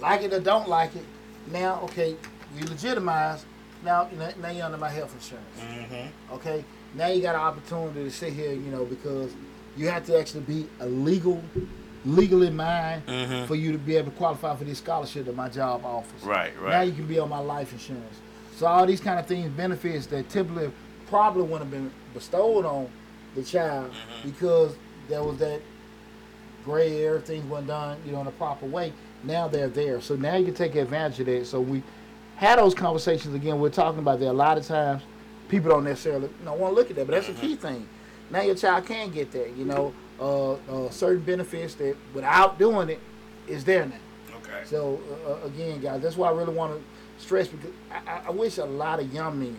[0.00, 1.04] like it or don't like it,
[1.50, 2.16] now, okay,
[2.56, 3.44] you legitimize,
[3.84, 4.08] now,
[4.40, 5.60] now you're under my health insurance.
[5.60, 6.34] Mm-hmm.
[6.34, 9.32] Okay, now you got an opportunity to sit here, you know, because
[9.76, 11.42] you have to actually be a legal,
[12.04, 13.46] legally mind Mhm.
[13.46, 16.22] for you to be able to qualify for this scholarship that my job offers.
[16.22, 16.70] Right, right.
[16.70, 18.16] Now you can be on my life insurance.
[18.56, 20.70] So all these kind of things, benefits that typically
[21.08, 22.88] probably wouldn't have been bestowed on
[23.34, 24.30] the child Mm-hmm.
[24.30, 24.74] because
[25.08, 25.60] there was that
[26.64, 28.92] gray area, things weren't done, you know, in a proper way.
[29.24, 30.00] Now they're there.
[30.00, 31.46] So now you can take advantage of that.
[31.46, 31.82] So we
[32.42, 33.60] had those conversations again.
[33.60, 35.02] We're talking about that a lot of times.
[35.48, 37.86] People don't necessarily you know, want to look at that, but that's a key thing.
[38.30, 42.88] Now your child can get that, you know, uh, uh, certain benefits that without doing
[42.88, 42.98] it
[43.46, 44.36] is there now.
[44.38, 44.62] Okay.
[44.64, 48.22] So uh, uh, again, guys, that's why I really want to stress because I, I-
[48.26, 49.56] I wish a lot of young men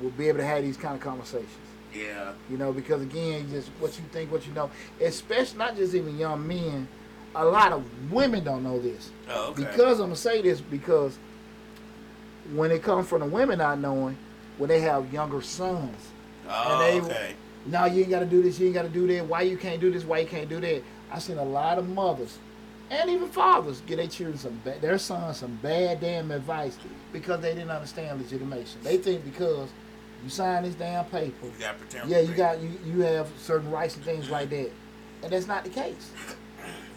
[0.00, 1.50] would be able to have these kind of conversations.
[1.92, 2.34] Yeah.
[2.48, 6.16] You know, because again, just what you think, what you know, especially not just even
[6.18, 6.86] young men.
[7.34, 9.10] A lot of women don't know this.
[9.28, 9.64] Oh, okay.
[9.64, 11.18] Because I'm gonna say this because
[12.54, 14.16] when it comes from the women not knowing,
[14.56, 15.96] when they have younger sons,
[16.48, 17.34] oh, they- okay.
[17.66, 19.26] now you ain't got to do this, you ain't got to do that.
[19.26, 20.04] Why you can't do this?
[20.04, 20.82] Why you can't do that?
[21.10, 22.38] I seen a lot of mothers
[22.90, 26.78] and even fathers get their children some ba- their sons some bad damn advice
[27.12, 28.80] because they didn't understand legitimation.
[28.82, 29.68] They think because
[30.24, 31.46] you sign this damn paper,
[32.06, 34.70] You yeah, you got you you have certain rights and things like that,
[35.22, 36.10] and that's not the case.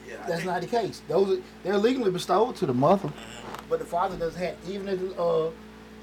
[0.10, 1.02] Yeah, That's not the case.
[1.08, 3.12] Those are, they're legally bestowed to the mother,
[3.72, 5.50] but the father doesn't have even if uh,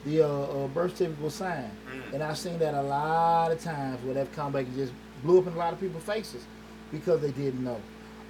[0.06, 1.70] the uh, uh, birth certificate was signed.
[1.92, 2.14] Mm.
[2.14, 4.92] And I've seen that a lot of times where they've come back and just
[5.22, 6.44] blew up in a lot of people's faces
[6.90, 7.80] because they didn't know.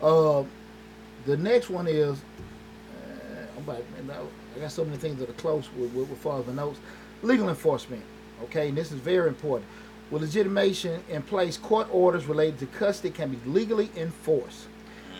[0.02, 0.44] Uh,
[1.24, 3.82] the next one is, uh, I'm about,
[4.56, 6.80] I- got so many things that are close with, with, with the notes.
[7.22, 8.02] Legal enforcement,
[8.42, 9.70] okay, and this is very important.
[10.10, 14.66] With legitimation in place, court orders related to custody can be legally enforced.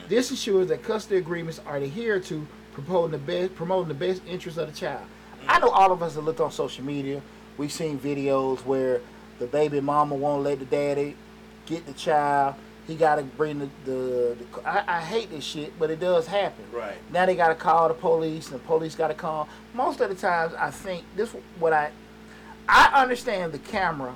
[0.09, 2.47] This ensures that custody agreements are adhered to,
[2.83, 5.05] promoting the best, promoting the best interests of the child.
[5.47, 7.23] I know all of us have looked on social media.
[7.57, 9.01] We've seen videos where
[9.39, 11.17] the baby mama won't let the daddy
[11.67, 12.55] get the child.
[12.87, 13.69] He got to bring the.
[13.85, 16.65] the, the I, I hate this shit, but it does happen.
[16.73, 16.97] Right.
[17.13, 19.49] Now they got to call the police, and the police got to call.
[19.75, 21.91] Most of the times, I think this what I.
[22.71, 24.15] I understand the camera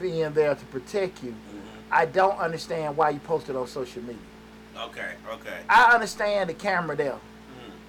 [0.00, 1.30] being there to protect you.
[1.30, 1.58] Mm-hmm.
[1.92, 4.18] I don't understand why you post it on social media.
[4.76, 5.12] Okay.
[5.32, 5.58] Okay.
[5.68, 7.18] I understand the camera there.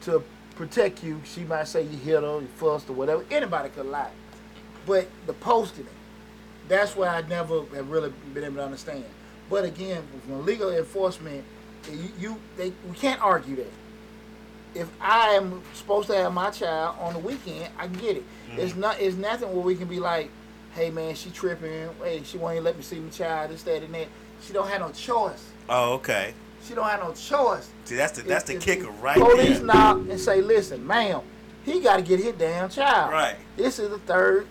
[0.05, 0.23] To
[0.55, 1.21] protect you.
[1.25, 3.25] She might say you hit her, you fussed, or whatever.
[3.29, 4.11] Anybody could lie.
[4.85, 5.91] But the posting it,
[6.67, 9.05] that's why I never have really been able to understand.
[9.49, 11.43] But again, from legal enforcement,
[11.91, 13.71] You, you they we can't argue that.
[14.73, 18.23] If I am supposed to have my child on the weekend, I get it.
[18.49, 18.57] Mhm.
[18.57, 18.99] It's not.
[18.99, 20.29] It's nothing where we can be like,
[20.73, 21.89] hey man, she tripping.
[22.03, 23.51] Hey, she won't even let me see my child.
[23.51, 24.07] This, that, and that.
[24.41, 25.43] She don't have no choice.
[25.69, 26.33] Oh, okay.
[26.67, 27.69] She don't have no choice.
[27.85, 29.65] See, that's the that's the If- kicker the right Police there.
[29.67, 31.21] knock and say, listen, ma'am,
[31.63, 33.11] he got to get his damn child.
[33.11, 33.35] Right.
[33.55, 34.47] This is the third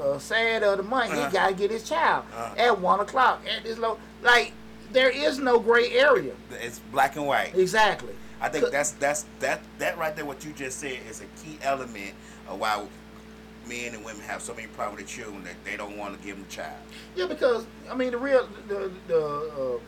[0.00, 1.12] uh, Saturday of the month.
[1.12, 1.26] Uh-huh.
[1.28, 2.54] He got to get his child Uh-huh.
[2.56, 3.98] at one o'clock at this low.
[4.22, 4.52] Like
[4.92, 6.32] there is no gray area.
[6.52, 7.54] It's black and white.
[7.54, 8.14] Exactly.
[8.40, 10.24] I think that's that's that that right there.
[10.24, 12.14] What you just said is a key element
[12.48, 12.86] of why
[13.66, 16.36] men and women have so many problems with children that they don't want to give
[16.36, 16.76] them a child.
[17.16, 19.20] Yeah, because I mean the real the the
[19.76, 19.78] uh,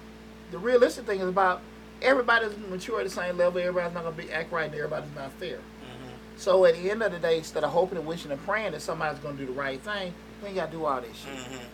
[0.50, 1.62] the realistic thing is about
[2.02, 3.60] everybody's mature at the same level.
[3.60, 5.56] Everybody's not gonna be act right, and everybody's not fair.
[5.56, 6.14] Mm-hmm.
[6.36, 8.82] So at the end of the day, instead of hoping and wishing and praying that
[8.82, 11.34] somebody's gonna do the right thing, we ain't gotta do all this shit.
[11.34, 11.64] Mm-hmm.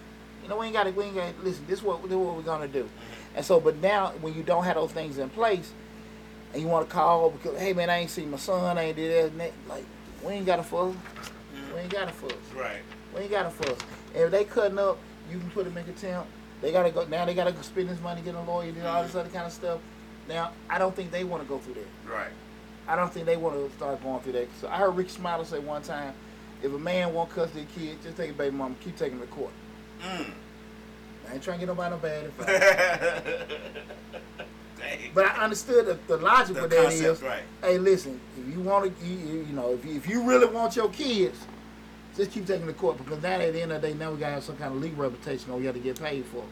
[0.42, 1.64] You know, we ain't gotta we ain't gotta listen.
[1.66, 2.84] This is what this is what we're gonna do.
[2.84, 3.36] Mm-hmm.
[3.36, 5.72] And so, but now when you don't have those things in place,
[6.52, 8.96] and you want to call because hey man, I ain't seen my son, I ain't
[8.96, 9.84] did that, and that, like
[10.24, 10.94] we ain't got to fuss.
[10.94, 11.74] Mm-hmm.
[11.74, 12.32] We ain't got to fuss.
[12.54, 12.82] Right.
[13.14, 13.78] We ain't got to fuss.
[14.14, 14.98] And if they cutting up,
[15.30, 16.28] you can put them in contempt.
[16.66, 17.24] They gotta go now.
[17.24, 19.52] They gotta go spend this money, get a lawyer, do all this other kind of
[19.52, 19.78] stuff.
[20.28, 22.12] Now, I don't think they want to go through that.
[22.12, 22.32] Right.
[22.88, 24.48] I don't think they want to start going through that.
[24.60, 26.12] So I heard Rick Smiley say one time,
[26.64, 29.28] if a man want custody of kid, just take a baby mama, keep taking them
[29.28, 29.52] to court.
[30.02, 30.30] Mm.
[31.30, 33.42] I ain't trying to get nobody no bad advice.
[35.14, 37.42] But I understood the, the logic The of that concept, is, right.
[37.62, 40.46] hey, listen, if you want to, you, you you know, if you, if you really
[40.46, 41.38] want your kids,
[42.16, 44.18] just keep taking the court because now at the end of the day, now we
[44.18, 46.42] got to have some kind of legal reputation or we got to get paid for.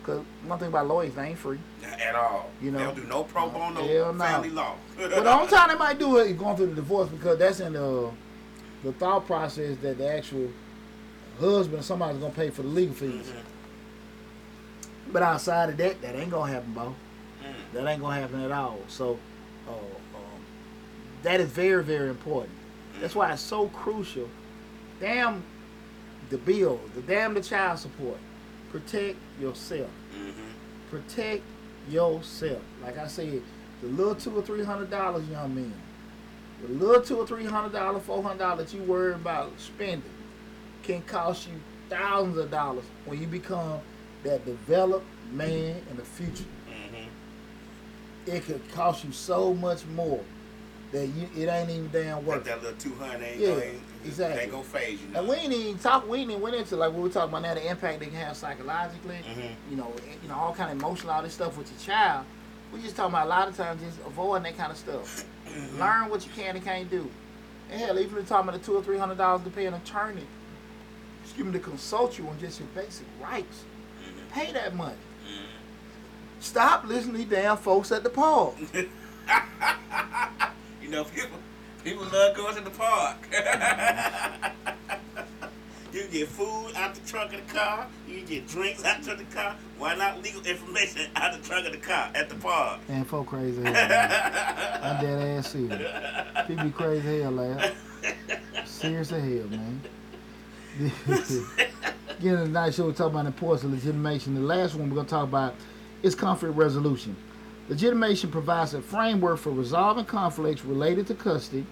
[0.00, 1.58] Because one thing about lawyers, they ain't free.
[1.82, 2.50] Not At all.
[2.62, 2.78] You know.
[2.78, 4.24] They'll do no pro bono Hell no.
[4.24, 4.76] family law.
[4.96, 7.60] But the only time they might do it is going through the divorce because that's
[7.60, 8.10] in the
[8.84, 10.48] the thought process that the actual
[11.40, 13.26] husband, somebody's gonna pay for the legal fees.
[13.26, 13.42] Mhm.
[15.12, 16.94] But outside of that, that ain't gonna happen, Bo.
[17.42, 17.54] Mm.
[17.72, 18.78] That ain't gonna happen at all.
[18.88, 19.18] So,
[19.66, 20.40] uh, um,
[21.22, 22.52] that is very, very important.
[23.00, 24.28] That's why it's so crucial.
[25.00, 25.42] Damn
[26.30, 28.18] the bill, the damn the child support.
[28.70, 29.90] Protect yourself.
[30.14, 30.32] Mhm.
[30.90, 31.42] Protect
[31.88, 32.60] yourself.
[32.82, 33.42] Like I said,
[33.80, 35.72] the little two or three hundred dollars, young men.
[36.66, 40.02] The little two or three hundred dollars, four hundred dollars that you worry about spending
[40.82, 41.54] can cost you
[41.88, 43.80] thousands of dollars when you become
[44.24, 47.06] that developed man in the future Mhm.
[48.26, 50.20] it could cost you so much more
[50.92, 52.44] that you it ain't even damn worth it.
[52.44, 54.42] that little two hundred ain't Yeah, ain't, exactly.
[54.42, 55.08] Ain't gonna phase you.
[55.08, 55.20] Know?
[55.20, 56.08] And we ain't even talk.
[56.08, 57.54] We ain't even went into like what we talking about now.
[57.54, 59.16] The impact they can have psychologically.
[59.28, 59.50] Mhm.
[59.70, 62.24] You know, eh, you know all kind of emotional, all this stuff with your child.
[62.72, 65.24] We just talking about a lot of times just avoiding that kind of stuff.
[65.48, 65.78] Mm-hmm.
[65.80, 67.10] Learn what you can and can't do.
[67.70, 70.26] And hell, even talking about the two or three hundred dollars to pay an attorney,
[71.24, 73.64] excuse me, to consult you on just your basic rights.
[74.02, 74.32] Mhm.
[74.32, 74.94] Pay that money.
[75.26, 75.44] Mhm.
[76.40, 78.54] Stop listening to damn folks at the park.
[80.88, 81.38] You know, people
[81.84, 83.18] people love going to the park.
[85.92, 87.86] you get food out the trunk of the car.
[88.08, 89.54] You get drinks out the the car.
[89.76, 92.88] Why not legal information out the trunk of the car at the park?
[92.88, 93.70] Man, folk crazy hell.
[93.70, 94.80] man.
[94.82, 95.92] I'm dead ass serious.
[96.46, 97.74] People be crazy hell, lad.
[98.64, 99.82] Serious as hell, man.
[102.18, 104.34] Getting a nice show, we talk about the importance of legitimation.
[104.34, 105.54] The last one we're going to talk about
[106.02, 107.14] is conflict resolution.
[107.68, 111.66] Legitimation provides a framework for resolving conflicts related to custody.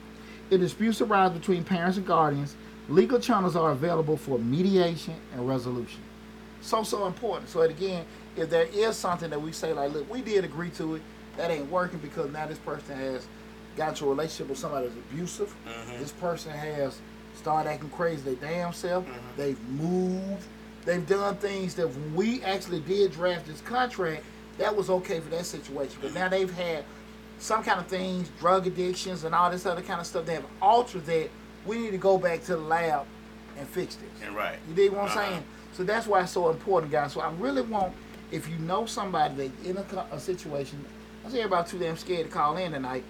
[0.50, 2.54] If disputes arise between parents and guardians,
[2.88, 6.00] legal channels are available for mediation and resolution.
[6.60, 7.48] So, so important.
[7.48, 8.04] So, again,
[8.36, 11.02] if there is something that we say, like, look, we did agree to it,
[11.36, 13.26] that ain't working because now this person has
[13.76, 15.54] got into a relationship with somebody that's abusive.
[15.66, 15.98] Mhm.
[15.98, 16.98] This person has
[17.36, 19.04] started acting crazy their damn self.
[19.04, 19.12] Mhm.
[19.36, 20.44] They've moved.
[20.84, 24.24] They've done things that when we actually did draft this contract,
[24.58, 25.96] that was okay for that situation.
[26.00, 26.84] But now they've had
[27.38, 30.24] some kind of things, drug addictions and all this other kind of stuff.
[30.26, 31.28] They have altered that.
[31.66, 33.06] We need to go back to the lab
[33.58, 34.08] and fix this.
[34.24, 34.58] And right.
[34.68, 35.20] You dig what I'm Uh-huh.
[35.30, 35.44] saying?
[35.72, 37.12] So that's why it's so important, guys.
[37.12, 37.92] So I really want,
[38.30, 40.84] if you know somebody that in a, a situation,
[41.26, 43.04] I say everybody too damn scared to call in tonight.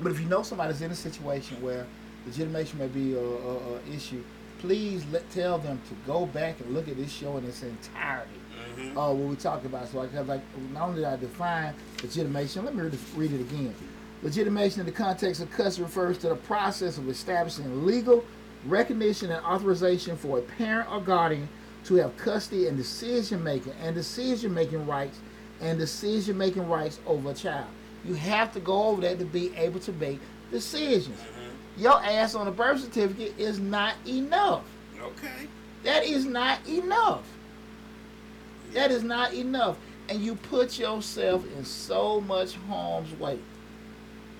[0.00, 1.86] But if you know somebody's in a situation where
[2.26, 4.22] legitimation may be a, a, a issue,
[4.58, 8.30] please let tell them to go back and look at this show in its entirety.
[8.76, 8.90] Mhm.
[8.96, 9.88] Uh, what we talked about.
[9.88, 10.42] So like, 'cause like
[10.72, 13.74] not only did I define legitimation, let me read it, read it again.
[14.22, 18.24] Legitimation in the context of custody refers to the process of establishing legal
[18.66, 21.48] recognition and authorization for a parent or guardian
[21.84, 25.18] to have custody and decision making and decision making rights
[25.62, 27.66] and decision making rights over a child.
[28.04, 31.18] You have to go over that to be able to make decisions.
[31.18, 31.82] Mhm.
[31.82, 34.62] Your ass on a birth certificate is not enough.
[35.00, 35.48] Okay.
[35.84, 37.22] That is not enough.
[38.72, 39.76] That is not enough.
[40.08, 43.38] and you put yourself in so much harm's way.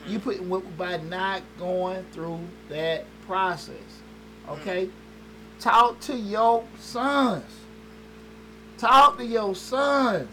[0.07, 3.77] You put by not going through that process.
[4.49, 4.91] Okay,
[5.61, 7.45] talk to your sons.
[8.79, 10.29] Talk to your sons.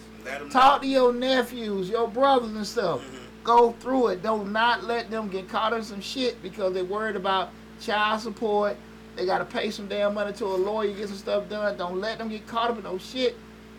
[0.52, 0.88] Talk know.
[0.88, 3.02] to your nephews, your brothers and stuff.
[3.02, 3.44] Mhm.
[3.44, 4.24] Go through it.
[4.24, 8.22] Do not not let them get caught in some shit because they're worried about child
[8.22, 8.76] support.
[9.16, 11.78] They gotta pay some damn money to a lawyer, get some stuff done.
[11.78, 13.38] Don't let them get caught up in no shit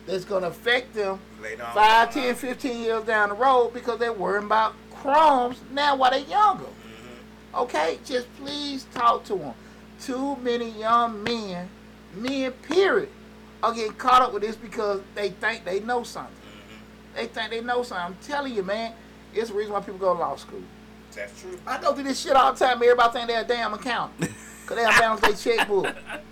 [0.08, 3.98] that's gonna affect them Later on 5, down 10, 15 years down the road because
[3.98, 6.64] they're worrying about crumbs now while they're younger.
[6.64, 7.60] Mhm.
[7.60, 9.54] Okay, just please talk to them.
[10.00, 11.68] Too many young men,
[12.14, 13.10] men period,
[13.62, 16.32] are getting caught up with this because they think they know something.
[16.34, 17.16] Mhm.
[17.16, 18.06] They think they know something.
[18.06, 18.94] I'm telling you, man,
[19.34, 20.62] it's the reason why people go to law school.
[21.14, 21.58] That's true.
[21.66, 22.76] I go through this shit all the time.
[22.76, 24.30] Everybody think they're a damn accountant.
[24.66, 25.94] Cause they don't balance their checkbook.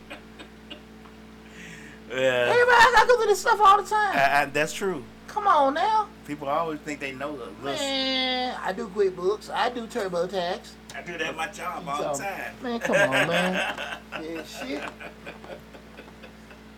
[2.09, 2.15] Yeah.
[2.17, 4.13] Everybody, I go through this stuff all the time.
[4.15, 5.03] I, that's true.
[5.27, 6.09] Come on now.
[6.27, 7.83] People always think they know the list.
[7.83, 9.51] Man, I do QuickBooks.
[9.51, 10.61] I do TurboTax.
[10.95, 12.55] I do that at my job all the time.
[12.63, 13.99] Man, come on, man.
[14.23, 14.83] Yeah, shit.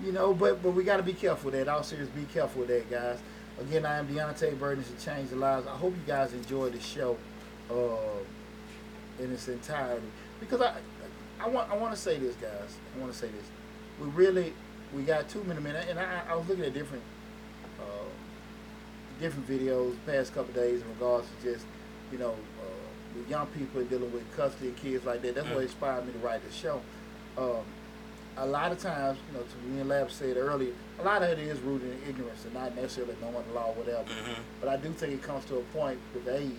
[0.04, 1.68] You know, but but we got to be careful with that.
[1.72, 3.18] All serious, be careful with that, guys.
[3.60, 5.66] Again, I am Deonte' Burden to change the lives.
[5.66, 7.16] I hope you guys enjoyed the show
[7.70, 10.06] uh, in its entirety
[10.40, 10.74] because I
[11.40, 12.76] I want I want to say this, guys.
[12.96, 13.44] I want to say this.
[14.00, 14.52] We really
[14.94, 17.02] we got too many minutes, and I, I was looking at different
[17.80, 17.84] uh,
[19.20, 21.64] different videos the past couple days in regards to just
[22.12, 25.34] you know uh, with young people dealing with custody of kids like that.
[25.34, 25.62] That's what Mm.
[25.62, 26.80] inspired me to write the show.
[27.36, 27.64] Um,
[28.36, 31.28] a lot of times, you know, to me and Lab said earlier, a lot of
[31.30, 34.04] it is rooted in ignorance and not necessarily knowing the law or whatever.
[34.04, 34.36] Mhm.
[34.60, 36.52] But I do think it comes to a point with age,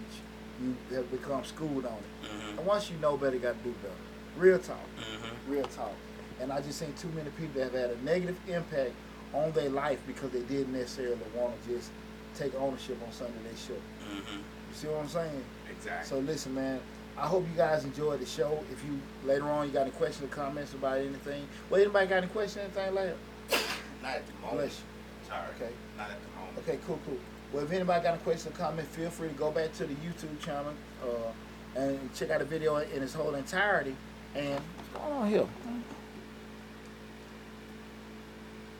[0.61, 2.29] you have become schooled on it.
[2.29, 2.57] Mhm.
[2.57, 3.93] And once you know better, you got to do better.
[4.35, 4.85] Real talk.
[4.97, 5.51] Mhm.
[5.51, 5.93] Real talk.
[6.41, 8.91] And I just seen too many people that have had a negative impact
[9.33, 11.91] on their life because they didn't necessarily want to just
[12.35, 13.81] take ownership on something they should.
[14.09, 14.37] Mhm.
[14.37, 15.43] You see what I'm saying?
[15.69, 16.07] Exactly.
[16.09, 16.79] So listen, man.
[17.17, 18.63] I hope you guys enjoyed the show.
[18.71, 22.17] If you later on you got any questions or comments about anything, well, anybody got
[22.19, 23.15] any questions, anything that?
[24.01, 24.57] Not at the moment.
[24.59, 25.27] Bless you.
[25.27, 25.47] Sorry.
[25.57, 25.73] Okay.
[25.97, 26.57] Not at the moment.
[26.59, 27.17] Okay, cool, cool.
[27.51, 29.95] Well, if anybody got a question or comment, feel free to go back to the
[29.95, 30.73] YouTube channel
[31.03, 33.95] uh, and check out the video in its whole entirety.
[34.35, 34.59] And
[34.93, 35.47] what's going on here?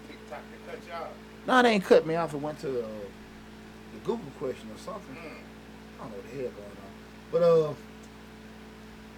[0.08, 1.08] TikTok, they cut you off.
[1.48, 2.34] No, they ain't cut me off.
[2.34, 2.88] It went to uh,
[3.94, 5.16] the Google question or something.
[5.16, 5.20] Mm.
[5.20, 6.90] I don't know what the hell going on.
[7.32, 7.70] But uh,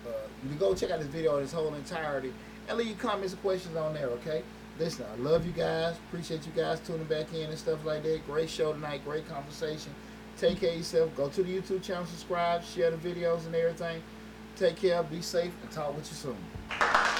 [0.09, 2.33] uh, you go check out this video in its whole entirety
[2.67, 4.43] and leave your comments and questions on there, okay?
[4.79, 5.95] Listen, I love you guys.
[6.07, 8.25] Appreciate you guys tuning back in and stuff like that.
[8.25, 9.03] Great show tonight.
[9.05, 9.93] Great conversation.
[10.37, 11.15] Take care of yourself.
[11.15, 14.01] Go to the YouTube channel, subscribe, share the videos and everything.
[14.55, 15.03] Take care.
[15.03, 17.11] Be safe and talk with you soon.